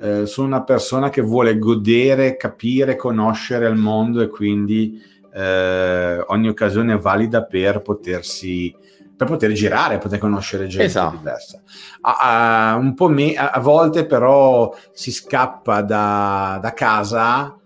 eh, 0.00 0.26
sono 0.26 0.48
una 0.48 0.64
persona 0.64 1.08
che 1.08 1.20
vuole 1.20 1.58
godere, 1.58 2.36
capire, 2.36 2.96
conoscere 2.96 3.68
il 3.68 3.76
mondo 3.76 4.20
e 4.20 4.28
quindi 4.28 5.10
ogni 5.34 6.48
occasione 6.48 6.92
è 6.92 6.98
valida 6.98 7.44
per 7.44 7.80
potersi 7.80 8.76
per 9.22 9.26
poter 9.26 9.52
girare, 9.52 9.98
poter 9.98 10.18
conoscere 10.18 10.66
gente 10.66 10.86
esatto. 10.86 11.16
diversa. 11.16 11.62
A, 12.00 12.72
a, 12.72 12.74
un 12.76 12.94
po' 12.94 13.08
me, 13.08 13.34
a, 13.34 13.50
a, 13.50 13.60
volte 13.60 14.04
però 14.04 14.74
si 14.92 15.12
scappa 15.12 15.82
da, 15.82 16.58
da 16.60 16.72
casa 16.72 17.56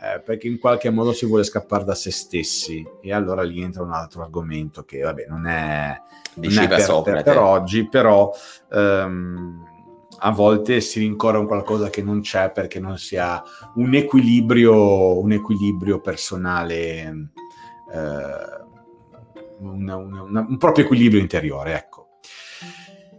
eh, 0.00 0.20
perché 0.20 0.46
in 0.46 0.58
qualche 0.58 0.90
modo 0.90 1.12
si 1.12 1.26
vuole 1.26 1.42
scappare 1.42 1.84
da 1.84 1.94
se 1.94 2.10
stessi 2.10 2.86
e 3.02 3.12
allora 3.12 3.42
lì 3.42 3.60
entra 3.60 3.82
un 3.82 3.92
altro 3.92 4.22
argomento 4.22 4.84
che 4.84 5.00
vabbè 5.00 5.26
non 5.28 5.46
è, 5.46 6.00
non 6.34 6.58
è 6.58 6.68
per, 6.68 7.02
per, 7.02 7.22
per, 7.22 7.38
oggi, 7.38 7.88
però 7.88 8.30
ehm, 8.72 9.64
a 10.20 10.30
volte 10.30 10.80
si 10.80 11.00
rincorre 11.00 11.38
un 11.38 11.46
qualcosa 11.46 11.90
che 11.90 12.02
non 12.02 12.20
c'è 12.20 12.50
perché 12.50 12.78
non 12.78 12.98
si 12.98 13.16
ha 13.16 13.42
un 13.74 13.94
equilibrio, 13.94 15.18
un 15.18 15.32
equilibrio 15.32 16.00
personale. 16.00 17.30
Eh, 17.92 18.59
una, 19.60 19.96
una, 19.96 20.46
un 20.48 20.56
proprio 20.58 20.84
equilibrio 20.84 21.20
interiore, 21.20 21.74
ecco. 21.74 22.08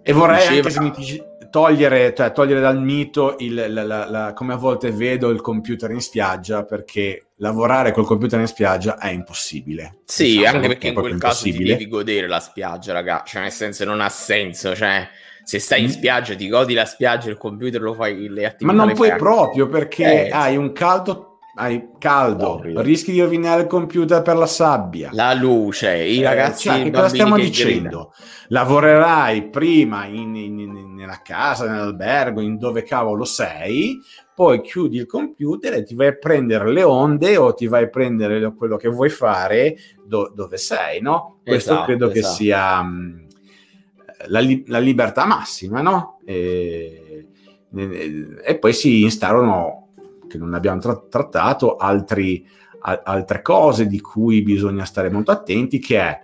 E 0.03 0.13
vorrei 0.13 0.39
Diceva... 0.39 0.55
anche 0.57 0.69
se 0.69 0.81
mi 0.81 0.91
dici, 0.91 1.23
togliere, 1.49 2.13
cioè, 2.15 2.31
togliere 2.31 2.59
dal 2.59 2.81
mito 2.81 3.35
il, 3.39 3.53
la, 3.53 3.83
la, 3.83 4.09
la, 4.09 4.33
come 4.33 4.53
a 4.53 4.57
volte 4.57 4.91
vedo 4.91 5.29
il 5.29 5.41
computer 5.41 5.91
in 5.91 6.01
spiaggia, 6.01 6.63
perché 6.63 7.27
lavorare 7.35 7.91
col 7.91 8.05
computer 8.05 8.39
in 8.39 8.47
spiaggia 8.47 8.97
è 8.97 9.09
impossibile. 9.09 9.99
Sì, 10.05 10.37
diciamo, 10.37 10.55
anche 10.55 10.67
perché 10.69 10.87
in 10.87 10.93
quel 10.95 11.19
caso 11.19 11.43
ti 11.43 11.63
devi 11.63 11.87
godere 11.87 12.27
la 12.27 12.39
spiaggia, 12.39 12.93
raga. 12.93 13.23
Cioè, 13.25 13.41
nel 13.41 13.51
senso, 13.51 13.85
non 13.85 14.01
ha 14.01 14.09
senso, 14.09 14.75
cioè 14.75 15.07
se 15.43 15.59
stai 15.59 15.81
in 15.81 15.87
mm. 15.87 15.91
spiaggia 15.91 16.35
ti 16.35 16.47
godi 16.47 16.73
la 16.73 16.85
spiaggia, 16.85 17.29
il 17.29 17.37
computer 17.37 17.81
lo 17.81 17.93
fai 17.93 18.27
le 18.29 18.45
attività. 18.45 18.75
Ma 18.75 18.85
non 18.85 18.93
puoi 18.93 19.15
proprio 19.15 19.67
perché 19.67 20.27
eh, 20.27 20.31
hai 20.31 20.55
un 20.55 20.71
caldo 20.71 21.30
hai 21.61 21.89
caldo, 21.99 22.55
Orrido. 22.55 22.81
rischi 22.81 23.11
di 23.11 23.21
rovinare 23.21 23.61
il 23.61 23.67
computer 23.67 24.23
per 24.23 24.35
la 24.35 24.47
sabbia. 24.47 25.11
La 25.13 25.31
luce, 25.35 25.95
i 25.95 26.19
eh, 26.19 26.23
ragazzi. 26.23 26.69
Cioè, 26.69 26.81
che 26.81 26.89
cosa 26.89 27.07
stiamo 27.07 27.35
che 27.35 27.43
dicendo? 27.43 28.09
Grida. 28.09 28.09
Lavorerai 28.47 29.49
prima 29.49 30.05
in, 30.05 30.35
in, 30.35 30.57
in, 30.57 30.95
nella 30.95 31.21
casa, 31.23 31.69
nell'albergo, 31.69 32.41
in 32.41 32.57
dove 32.57 32.81
cavolo 32.81 33.25
sei, 33.25 33.99
poi 34.33 34.61
chiudi 34.61 34.97
il 34.97 35.05
computer 35.05 35.73
e 35.75 35.83
ti 35.83 35.93
vai 35.93 36.07
a 36.07 36.17
prendere 36.17 36.71
le 36.71 36.81
onde 36.81 37.37
o 37.37 37.53
ti 37.53 37.67
vai 37.67 37.83
a 37.83 37.89
prendere 37.89 38.53
quello 38.55 38.75
che 38.75 38.89
vuoi 38.89 39.09
fare 39.09 39.75
do, 40.03 40.31
dove 40.35 40.57
sei, 40.57 40.99
no? 40.99 41.41
Questo 41.45 41.73
esatto, 41.73 41.85
credo 41.85 42.09
esatto. 42.09 42.27
che 42.27 42.35
sia 42.35 42.81
mh, 42.81 43.27
la, 44.29 44.39
li- 44.39 44.63
la, 44.65 44.79
libertà 44.79 45.25
massima, 45.25 45.81
no? 45.81 46.19
E, 46.25 47.27
e, 47.71 48.25
e 48.43 48.57
poi 48.57 48.73
si 48.73 49.03
instaurano 49.03 49.80
che 50.31 50.37
non 50.37 50.53
abbiamo 50.53 50.79
tra- 50.79 51.03
trattato, 51.09 51.75
altri, 51.75 52.47
a- 52.81 53.01
altre 53.03 53.41
cose 53.41 53.85
di 53.87 53.99
cui 53.99 54.41
bisogna 54.41 54.85
stare 54.85 55.09
molto 55.09 55.31
attenti, 55.31 55.79
che 55.79 55.99
è 55.99 56.21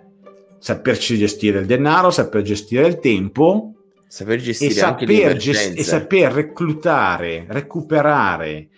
saperci 0.58 1.18
gestire 1.18 1.60
il 1.60 1.66
denaro, 1.66 2.10
saper 2.10 2.42
gestire 2.42 2.86
il 2.86 2.98
tempo 2.98 3.74
saper 4.08 4.40
gestire 4.40 4.70
e 4.72 4.74
saper, 4.74 5.36
gest- 5.36 5.78
e 5.78 5.84
saper 5.84 6.32
reclutare, 6.32 7.44
recuperare, 7.48 8.68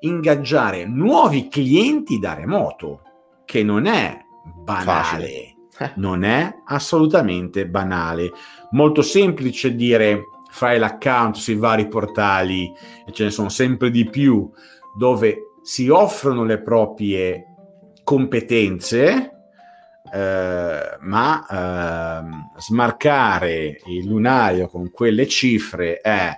ingaggiare 0.00 0.84
nuovi 0.86 1.48
clienti 1.48 2.18
da 2.18 2.34
remoto, 2.34 3.02
che 3.44 3.62
non 3.62 3.86
è 3.86 4.18
banale, 4.62 5.54
non 5.94 6.24
è 6.24 6.52
assolutamente 6.66 7.66
banale. 7.68 8.32
Molto 8.72 9.02
semplice 9.02 9.74
dire 9.74 10.22
fai 10.50 10.78
l'account 10.78 11.36
sui 11.36 11.56
vari 11.56 11.88
portali 11.88 12.72
e 13.06 13.12
ce 13.12 13.24
ne 13.24 13.30
sono 13.30 13.48
sempre 13.48 13.90
di 13.90 14.08
più 14.08 14.50
dove 14.96 15.52
si 15.62 15.88
offrono 15.88 16.44
le 16.44 16.60
proprie 16.60 17.44
competenze 18.04 19.32
eh, 20.12 20.96
ma 21.00 21.46
eh, 21.46 22.60
smarcare 22.60 23.80
il 23.86 24.06
lunario 24.06 24.68
con 24.68 24.90
quelle 24.90 25.26
cifre 25.26 26.00
è, 26.00 26.30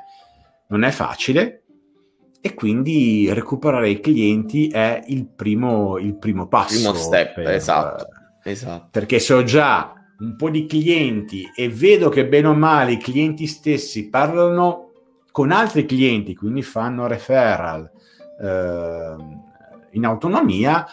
non 0.68 0.82
è 0.84 0.90
facile 0.90 1.64
e 2.40 2.54
quindi 2.54 3.30
recuperare 3.32 3.90
i 3.90 4.00
clienti 4.00 4.68
è 4.68 5.02
il 5.08 5.26
primo, 5.26 5.98
il 5.98 6.16
primo 6.16 6.46
passo. 6.46 6.74
Primo 6.74 6.94
step, 6.94 7.34
per, 7.34 7.50
esatto, 7.50 8.06
esatto. 8.42 8.88
Perché 8.90 9.18
se 9.18 9.34
ho 9.34 9.42
già 9.42 9.92
un 10.20 10.36
po' 10.36 10.50
di 10.50 10.66
clienti 10.66 11.48
e 11.54 11.68
vedo 11.68 12.08
che 12.08 12.26
bene 12.26 12.48
o 12.48 12.54
male 12.54 12.92
i 12.92 12.98
clienti 12.98 13.46
stessi 13.46 14.08
parlano 14.08 14.90
con 15.30 15.52
altri 15.52 15.86
clienti, 15.86 16.34
quindi 16.34 16.62
fanno 16.62 17.06
referral 17.06 17.88
eh, 18.40 19.16
in 19.92 20.04
autonomia, 20.04 20.86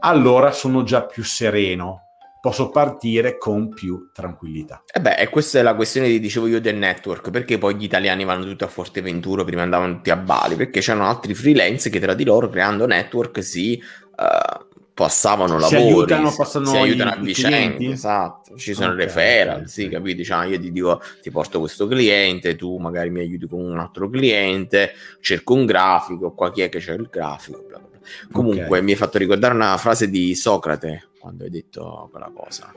allora 0.00 0.52
sono 0.52 0.84
già 0.84 1.02
più 1.04 1.24
sereno. 1.24 2.04
Posso 2.40 2.70
partire 2.70 3.36
con 3.36 3.68
più 3.68 4.08
tranquillità. 4.14 4.82
E 4.86 4.98
eh 4.98 5.02
beh, 5.02 5.16
e 5.16 5.28
questa 5.28 5.58
è 5.58 5.62
la 5.62 5.74
questione 5.74 6.08
dicevo 6.18 6.46
io 6.46 6.58
del 6.58 6.76
network, 6.76 7.30
perché 7.30 7.58
poi 7.58 7.74
gli 7.74 7.82
italiani 7.82 8.24
vanno 8.24 8.44
tutti 8.44 8.64
a 8.64 8.68
Forteventura, 8.68 9.44
prima 9.44 9.60
andavano 9.60 9.96
tutti 9.96 10.08
a 10.08 10.16
Bali, 10.16 10.56
perché 10.56 10.80
c'erano 10.80 11.06
altri 11.06 11.34
freelance 11.34 11.90
che 11.90 12.00
tra 12.00 12.14
di 12.14 12.24
loro 12.24 12.48
creando 12.48 12.86
network 12.86 13.42
si 13.42 13.78
uh, 14.16 14.69
passavano 15.00 15.58
si 15.60 15.72
lavori, 15.72 16.12
aiutano, 16.12 16.34
passano 16.36 16.66
si 16.66 16.76
aiutano 16.76 17.10
a 17.12 17.16
vicenda, 17.16 17.90
esatto, 17.90 18.58
ci 18.58 18.74
sono 18.74 18.92
okay, 18.92 19.04
referral, 19.06 19.56
okay, 19.56 19.68
sì, 19.68 19.88
capito? 19.88 20.16
Diciamo, 20.16 20.42
io 20.44 20.60
ti 20.60 20.70
dico, 20.70 21.00
ti 21.22 21.30
porto 21.30 21.58
questo 21.58 21.86
cliente, 21.86 22.54
tu 22.54 22.76
magari 22.76 23.08
mi 23.08 23.20
aiuti 23.20 23.48
con 23.48 23.60
un 23.60 23.78
altro 23.78 24.10
cliente, 24.10 24.92
cerco 25.22 25.54
un 25.54 25.64
grafico, 25.64 26.34
qua 26.34 26.52
chi 26.52 26.60
è 26.60 26.68
che 26.68 26.80
c'è 26.80 26.92
il 26.92 27.08
grafico, 27.10 27.64
bla 27.66 27.78
bla. 27.78 27.88
Comunque 28.30 28.66
okay. 28.66 28.82
mi 28.82 28.90
hai 28.90 28.96
fatto 28.98 29.16
ricordare 29.16 29.54
una 29.54 29.78
frase 29.78 30.10
di 30.10 30.34
Socrate, 30.34 31.08
quando 31.18 31.44
hai 31.44 31.50
detto 31.50 32.08
quella 32.10 32.30
cosa. 32.34 32.70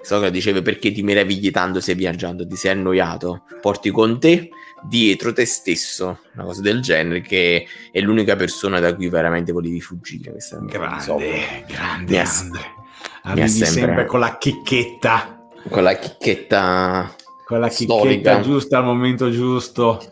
Socrate 0.00 0.32
diceva 0.32 0.62
perché 0.62 0.90
ti 0.92 1.02
meravigli 1.02 1.50
tanto 1.50 1.80
sei 1.80 1.94
viaggiando, 1.94 2.46
ti 2.46 2.56
sei 2.56 2.70
annoiato, 2.70 3.44
porti 3.60 3.90
con 3.90 4.18
te 4.18 4.48
dietro 4.82 5.32
te 5.32 5.44
stesso, 5.44 6.20
una 6.34 6.44
cosa 6.44 6.60
del 6.60 6.80
genere, 6.80 7.20
che 7.20 7.66
è 7.90 8.00
l'unica 8.00 8.36
persona 8.36 8.80
da 8.80 8.94
cui 8.94 9.08
veramente 9.08 9.52
volevi 9.52 9.80
fuggire. 9.80 10.32
Questa 10.32 10.58
grande, 10.58 11.64
grande, 11.66 12.12
grande. 12.12 12.58
Arrivi 13.22 13.48
sempre... 13.48 13.80
sempre 13.80 14.06
con 14.06 14.20
la 14.20 14.38
chicchetta. 14.38 15.48
Con 15.68 15.82
la 15.82 15.94
chicchetta 15.94 17.14
con 17.46 17.60
la 17.60 17.68
chicchetta 17.68 17.98
storica. 18.00 18.40
giusta 18.40 18.78
al 18.78 18.84
momento 18.84 19.30
giusto. 19.30 20.02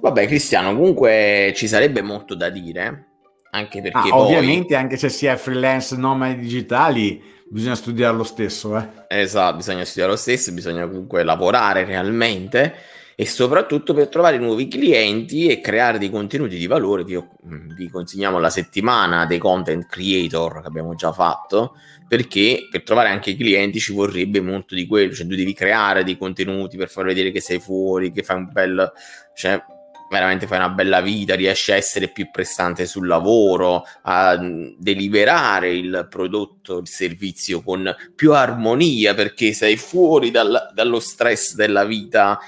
Vabbè, 0.00 0.26
Cristiano, 0.26 0.74
comunque 0.74 1.52
ci 1.54 1.68
sarebbe 1.68 2.02
molto 2.02 2.34
da 2.34 2.48
dire 2.48 3.10
anche 3.50 3.80
perché 3.80 3.98
ah, 3.98 4.10
poi... 4.10 4.36
ovviamente 4.36 4.76
anche 4.76 4.96
se 4.96 5.08
si 5.08 5.26
è 5.26 5.36
freelance 5.36 5.96
nomadi 5.96 6.38
digitali 6.38 7.22
bisogna 7.48 7.74
studiare 7.74 8.16
lo 8.16 8.24
stesso 8.24 8.78
eh? 8.78 8.88
esatto 9.08 9.56
bisogna 9.56 9.84
studiare 9.84 10.10
lo 10.10 10.16
stesso 10.16 10.52
bisogna 10.52 10.86
comunque 10.86 11.24
lavorare 11.24 11.84
realmente 11.84 12.74
e 13.20 13.26
soprattutto 13.26 13.92
per 13.92 14.08
trovare 14.08 14.38
nuovi 14.38 14.66
clienti 14.66 15.48
e 15.48 15.60
creare 15.60 15.98
dei 15.98 16.08
contenuti 16.08 16.56
di 16.56 16.66
valore 16.66 17.04
vi, 17.04 17.16
mm, 17.16 17.74
vi 17.74 17.90
consigliamo 17.90 18.38
la 18.38 18.48
settimana 18.48 19.26
dei 19.26 19.36
content 19.36 19.84
creator 19.84 20.62
che 20.62 20.66
abbiamo 20.66 20.94
già 20.94 21.12
fatto 21.12 21.76
perché 22.08 22.66
per 22.70 22.82
trovare 22.82 23.10
anche 23.10 23.28
i 23.28 23.36
clienti 23.36 23.78
ci 23.78 23.92
vorrebbe 23.92 24.40
molto 24.40 24.74
di 24.74 24.86
quello 24.86 25.12
cioè 25.12 25.26
tu 25.26 25.34
devi 25.34 25.52
creare 25.52 26.02
dei 26.02 26.16
contenuti 26.16 26.78
per 26.78 26.88
far 26.88 27.04
vedere 27.04 27.30
che 27.30 27.42
sei 27.42 27.58
fuori 27.58 28.10
che 28.10 28.22
fai 28.22 28.38
un 28.38 28.48
bel 28.50 28.90
cioè 29.34 29.62
veramente 30.10 30.48
fai 30.48 30.58
una 30.58 30.70
bella 30.70 31.00
vita, 31.00 31.36
riesci 31.36 31.70
a 31.70 31.76
essere 31.76 32.08
più 32.08 32.30
prestante 32.32 32.84
sul 32.84 33.06
lavoro, 33.06 33.84
a 34.02 34.36
deliberare 34.76 35.72
il 35.72 36.08
prodotto, 36.10 36.78
il 36.78 36.88
servizio 36.88 37.62
con 37.62 37.94
più 38.16 38.34
armonia 38.34 39.14
perché 39.14 39.52
sei 39.52 39.76
fuori 39.76 40.32
dal, 40.32 40.72
dallo 40.74 40.98
stress 40.98 41.54
della 41.54 41.84
vita 41.84 42.40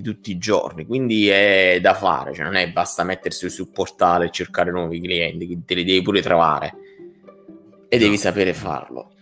di 0.00 0.02
tutti 0.02 0.30
i 0.30 0.38
giorni. 0.38 0.86
Quindi 0.86 1.28
è 1.28 1.78
da 1.80 1.94
fare, 1.94 2.34
cioè 2.34 2.44
non 2.44 2.56
è 2.56 2.70
basta 2.70 3.04
mettersi 3.04 3.48
sul 3.50 3.68
portale 3.68 4.26
e 4.26 4.30
cercare 4.30 4.70
nuovi 4.70 5.00
clienti, 5.00 5.62
te 5.64 5.74
li 5.74 5.84
devi 5.84 6.02
pure 6.02 6.22
trovare 6.22 6.74
e 7.88 7.98
devi 7.98 8.16
sapere 8.16 8.52
farlo. 8.52 9.12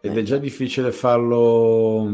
Ed 0.00 0.16
è 0.16 0.22
già 0.22 0.38
difficile 0.38 0.92
farlo 0.92 2.08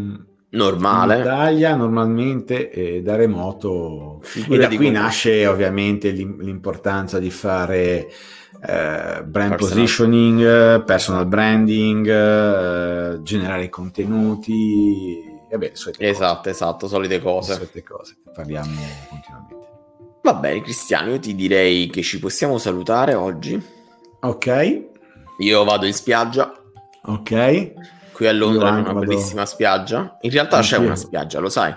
normale. 0.51 1.15
In 1.17 1.21
Italia 1.21 1.77
normalmente 1.77 2.71
eh, 2.71 3.03
da 3.03 3.17
remoto 3.17 4.19
Figura 4.23 4.67
e 4.67 4.69
da 4.69 4.77
qui 4.77 4.91
nasce 4.91 5.47
ovviamente 5.47 6.11
l'importanza 6.11 7.19
di 7.19 7.31
fare 7.31 8.09
eh, 8.65 9.23
brand 9.25 9.25
personal. 9.25 9.59
positioning, 9.59 10.85
personal 10.85 11.27
branding, 11.27 12.09
eh, 12.09 13.23
generare 13.23 13.69
contenuti. 13.69 15.32
Vabbè, 15.53 15.73
esatto, 15.75 16.39
cose. 16.41 16.51
esatto, 16.51 16.89
solite 16.89 17.21
cose. 17.21 17.53
Solite 17.53 17.83
cose, 17.83 18.17
parliamo 18.33 18.81
continuamente. 19.09 19.71
Va 20.23 20.35
bene, 20.35 20.63
Cristiano, 20.63 21.11
io 21.11 21.19
ti 21.19 21.35
direi 21.35 21.89
che 21.89 22.01
ci 22.03 22.19
possiamo 22.19 22.57
salutare 22.57 23.13
oggi. 23.13 23.61
Ok. 24.21 24.85
Io 25.39 25.65
vado 25.65 25.85
in 25.85 25.93
spiaggia. 25.93 26.53
Ok. 27.05 27.73
Qui 28.13 28.27
a 28.27 28.33
Londra 28.33 28.71
c'è 28.71 28.79
una 28.79 28.93
vado... 28.93 29.07
bellissima 29.07 29.45
spiaggia. 29.45 30.17
In 30.21 30.31
realtà 30.31 30.57
Anch'io. 30.57 30.79
c'è 30.79 30.85
una 30.85 30.97
spiaggia, 30.97 31.39
lo 31.41 31.49
sai? 31.51 31.75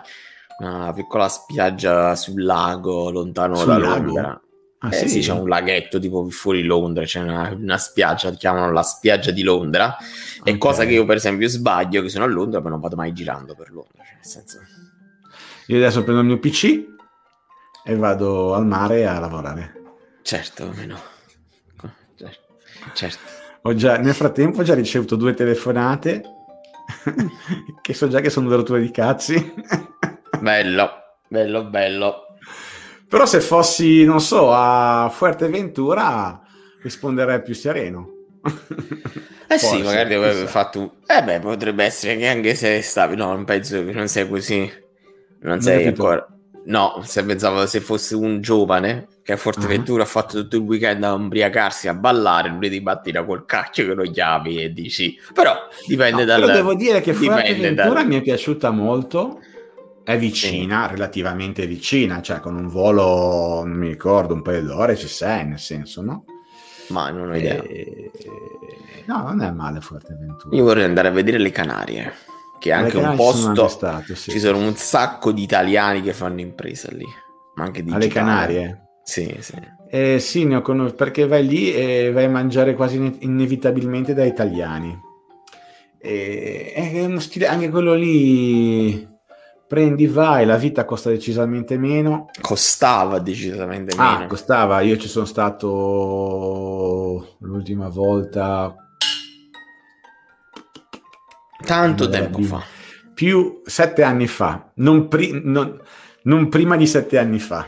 Una 0.59 0.93
piccola 0.93 1.27
spiaggia 1.27 2.15
sul 2.15 2.43
lago, 2.43 3.09
lontano 3.09 3.55
sul 3.55 3.67
da 3.67 3.77
Londra. 3.77 4.41
Ah, 4.85 4.95
eh, 4.95 4.99
sì? 4.99 5.09
sì? 5.09 5.19
c'è 5.19 5.31
un 5.31 5.47
laghetto 5.47 5.99
tipo 5.99 6.29
fuori 6.29 6.63
Londra, 6.63 7.03
c'è 7.03 7.21
una, 7.21 7.55
una 7.57 7.77
spiaggia, 7.77 8.31
chiamano 8.31 8.71
la 8.71 8.83
spiaggia 8.83 9.31
di 9.31 9.43
Londra. 9.43 9.95
Okay. 10.39 10.53
È 10.53 10.57
cosa 10.57 10.85
che 10.85 10.93
io, 10.93 11.05
per 11.05 11.17
esempio, 11.17 11.47
sbaglio 11.47 12.01
che 12.01 12.09
sono 12.09 12.23
a 12.25 12.27
Londra, 12.27 12.61
ma 12.61 12.69
non 12.69 12.79
vado 12.79 12.95
mai 12.95 13.13
girando 13.13 13.55
per 13.55 13.71
Londra. 13.71 14.03
Cioè, 14.03 14.13
nel 14.13 14.25
senso... 14.25 14.59
Io 15.67 15.77
adesso 15.77 16.03
prendo 16.03 16.21
il 16.21 16.27
mio 16.27 16.39
PC 16.39 16.85
e 17.83 17.95
vado 17.95 18.53
al 18.53 18.65
mare 18.65 19.07
a 19.07 19.19
lavorare. 19.19 19.73
Certo, 20.21 20.63
almeno. 20.63 20.99
Certo. 22.93 23.19
Ho 23.63 23.73
già, 23.73 23.97
nel 23.97 24.13
frattempo 24.13 24.59
ho 24.59 24.63
già 24.63 24.75
ricevuto 24.75 25.15
due 25.15 25.33
telefonate 25.33 26.21
che 27.81 27.93
so 27.93 28.07
già 28.07 28.19
che 28.19 28.29
sono 28.29 28.47
delle 28.47 28.59
rotture 28.61 28.81
di 28.81 28.91
cazzi. 28.91 29.53
bello, 30.39 30.89
bello, 31.27 31.63
bello. 31.65 32.24
Però 33.15 33.25
se 33.25 33.39
fossi, 33.39 34.03
non 34.03 34.19
so, 34.19 34.51
a 34.51 35.09
Fuerteventura 35.09 36.41
risponderei 36.81 37.41
più 37.41 37.55
sereno. 37.55 38.09
Eh 39.47 39.59
Forse, 39.59 39.75
sì, 39.75 39.81
magari 39.83 40.15
avrebbe 40.15 40.47
fatto... 40.47 40.95
Eh 41.05 41.23
beh, 41.23 41.39
potrebbe 41.39 41.83
essere 41.83 42.17
che 42.17 42.27
anche 42.27 42.55
se 42.55 42.81
stavi... 42.81 43.15
No, 43.15 43.27
non 43.27 43.45
penso 43.45 43.85
che 43.85 43.91
non 43.91 44.07
sei 44.07 44.27
così. 44.27 44.69
Non 45.41 45.61
sei 45.61 45.85
ancora... 45.85 46.27
No, 46.65 46.99
se 47.03 47.23
pensavo 47.23 47.67
se 47.67 47.79
fosse 47.79 48.15
un 48.15 48.41
giovane 48.41 49.07
che 49.21 49.33
a 49.33 49.37
Forteventura 49.37 50.01
uh-huh. 50.01 50.07
ha 50.07 50.11
fatto 50.11 50.41
tutto 50.41 50.55
il 50.55 50.63
weekend 50.63 51.03
a 51.03 51.13
ubriacarsi, 51.13 51.87
a 51.87 51.93
ballare, 51.93 52.49
lui 52.49 52.71
ti 52.71 52.81
batti 52.81 53.11
da 53.11 53.23
quel 53.23 53.43
cacchio 53.45 53.85
che 53.85 53.93
lo 53.93 54.03
chiami 54.09 54.63
e 54.63 54.73
dici... 54.73 55.15
Però 55.31 55.53
dipende 55.85 56.21
no, 56.21 56.25
dal... 56.25 56.41
Però 56.41 56.53
devo 56.53 56.73
dire 56.73 57.01
che 57.01 57.13
Forteventura 57.13 57.93
dal... 57.93 58.07
mi 58.07 58.17
è 58.17 58.21
piaciuta 58.23 58.71
molto, 58.71 59.41
è 60.05 60.17
vicina, 60.17 60.85
sì. 60.85 60.93
relativamente 60.93 61.67
vicina, 61.67 62.21
cioè 62.21 62.39
con 62.39 62.55
un 62.55 62.67
volo, 62.67 63.63
non 63.65 63.75
mi 63.75 63.89
ricordo, 63.89 64.33
un 64.33 64.41
paio 64.41 64.63
d'ore 64.63 64.95
ci 64.95 65.07
sei, 65.07 65.45
nel 65.45 65.59
senso, 65.59 66.01
no? 66.01 66.23
Ma 66.89 67.09
non 67.09 67.31
ho 67.31 67.35
idea. 67.35 67.61
E... 67.63 68.11
No, 69.07 69.23
non 69.23 69.41
è 69.41 69.51
male 69.51 69.81
Forteventura. 69.81 70.55
Io 70.55 70.63
vorrei 70.63 70.83
andare 70.83 71.07
a 71.07 71.11
vedere 71.11 71.39
le 71.39 71.51
Canarie 71.51 72.13
che 72.59 72.69
è 72.69 72.73
anche 72.73 72.97
un 72.97 73.15
posto 73.15 73.67
stato, 73.67 74.15
sì, 74.15 74.31
ci 74.31 74.39
sono 74.39 74.57
un 74.57 74.75
sacco 74.75 75.31
di 75.31 75.43
italiani 75.43 76.01
che 76.01 76.13
fanno 76.13 76.39
impresa 76.39 76.89
lì 76.91 77.05
ma 77.55 77.63
anche 77.63 77.83
di 77.83 77.91
alle 77.91 78.07
Canarie 78.07 78.87
sì 79.03 79.35
sì 79.39 79.53
eh, 79.89 80.19
sì 80.19 80.45
ne 80.45 80.55
ho 80.55 80.61
conosciuto 80.61 80.95
perché 80.95 81.27
vai 81.27 81.45
lì 81.45 81.73
e 81.73 82.11
vai 82.11 82.25
a 82.25 82.29
mangiare 82.29 82.73
quasi 82.73 83.17
inevitabilmente 83.19 84.13
da 84.13 84.23
italiani 84.23 84.97
e, 85.99 86.71
è 86.73 87.05
uno 87.05 87.19
stile 87.19 87.47
anche 87.47 87.69
quello 87.69 87.93
lì 87.93 89.07
prendi 89.67 90.07
vai 90.07 90.45
la 90.45 90.57
vita 90.57 90.85
costa 90.85 91.09
decisamente 91.09 91.77
meno 91.77 92.29
costava 92.39 93.19
decisamente 93.19 93.95
ah, 93.97 94.13
meno 94.13 94.27
costava 94.27 94.81
io 94.81 94.97
ci 94.97 95.07
sono 95.07 95.25
stato 95.25 95.67
l'ultima 97.39 97.89
volta 97.89 98.75
Tanto 101.65 102.09
tempo 102.09 102.41
fa. 102.41 102.63
Più 103.13 103.61
sette 103.65 104.03
anni 104.03 104.27
fa. 104.27 104.71
Non 104.75 105.07
pri- 105.07 105.41
non, 105.43 105.79
non 106.23 106.49
prima 106.49 106.77
di 106.77 106.85
sette 106.85 107.17
anni 107.17 107.39
fa. 107.39 107.67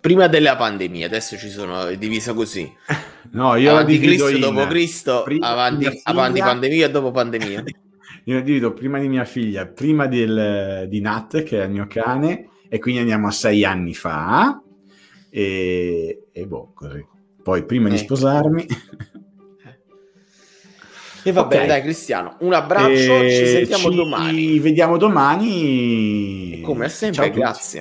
Prima 0.00 0.26
della 0.26 0.56
pandemia, 0.56 1.06
adesso 1.06 1.36
ci 1.36 1.50
sono 1.50 1.86
è 1.86 1.96
divisa 1.96 2.32
così. 2.32 2.72
No, 3.28 3.56
io 3.56 3.72
avanti 3.72 3.98
Cristo, 3.98 4.28
in- 4.28 4.40
dopo 4.40 4.66
Cristo, 4.66 5.22
prima 5.24 5.48
avanti, 5.48 6.00
avanti 6.04 6.38
pandemia 6.38 6.88
dopo 6.88 7.10
pandemia. 7.10 7.64
Io 8.28 8.42
divido 8.42 8.72
prima 8.72 8.98
di 8.98 9.08
mia 9.08 9.24
figlia, 9.24 9.66
prima 9.66 10.06
del- 10.06 10.86
di 10.88 11.00
Nat, 11.00 11.44
che 11.44 11.60
è 11.62 11.64
il 11.66 11.70
mio 11.70 11.86
cane, 11.88 12.48
e 12.68 12.78
quindi 12.80 13.00
andiamo 13.00 13.28
a 13.28 13.30
sei 13.30 13.64
anni 13.64 13.94
fa. 13.94 14.60
E, 15.30 16.24
e 16.32 16.46
boh, 16.46 16.72
così. 16.74 17.04
Poi 17.42 17.64
prima 17.64 17.88
di 17.88 17.94
Ecco. 17.94 18.04
sposarmi... 18.04 18.66
E 21.22 21.32
va 21.32 21.40
Ok. 21.40 21.48
bene, 21.48 21.66
dai 21.66 21.82
Cristiano, 21.82 22.36
un 22.40 22.52
abbraccio, 22.52 22.90
E 23.20 23.30
ci 23.30 23.46
sentiamo 23.48 23.90
ci 23.90 23.96
domani. 23.96 24.58
vediamo 24.60 24.96
domani. 24.96 26.60
Come 26.62 26.88
sempre, 26.88 27.24
Ciao 27.24 27.34
grazie. 27.34 27.80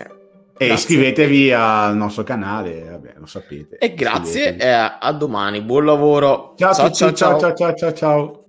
E 0.58 0.66
Grazie. 0.66 0.74
iscrivetevi 0.74 1.52
al 1.52 1.96
nostro 1.96 2.24
canale, 2.24 2.88
vabbè, 2.90 3.14
lo 3.18 3.28
sapete. 3.28 3.78
E 3.78 3.94
grazie 3.94 4.58
e 4.58 4.68
a, 4.68 5.12
domani, 5.12 5.62
buon 5.62 5.86
lavoro. 5.86 6.56
Ciao 6.58 6.72
a 6.72 6.76
tutti, 6.90 6.96
ciao 7.16 7.38
ciao 7.38 7.54
ciao 7.54 7.74
ciao 7.76 7.94
ciao. 7.94 8.45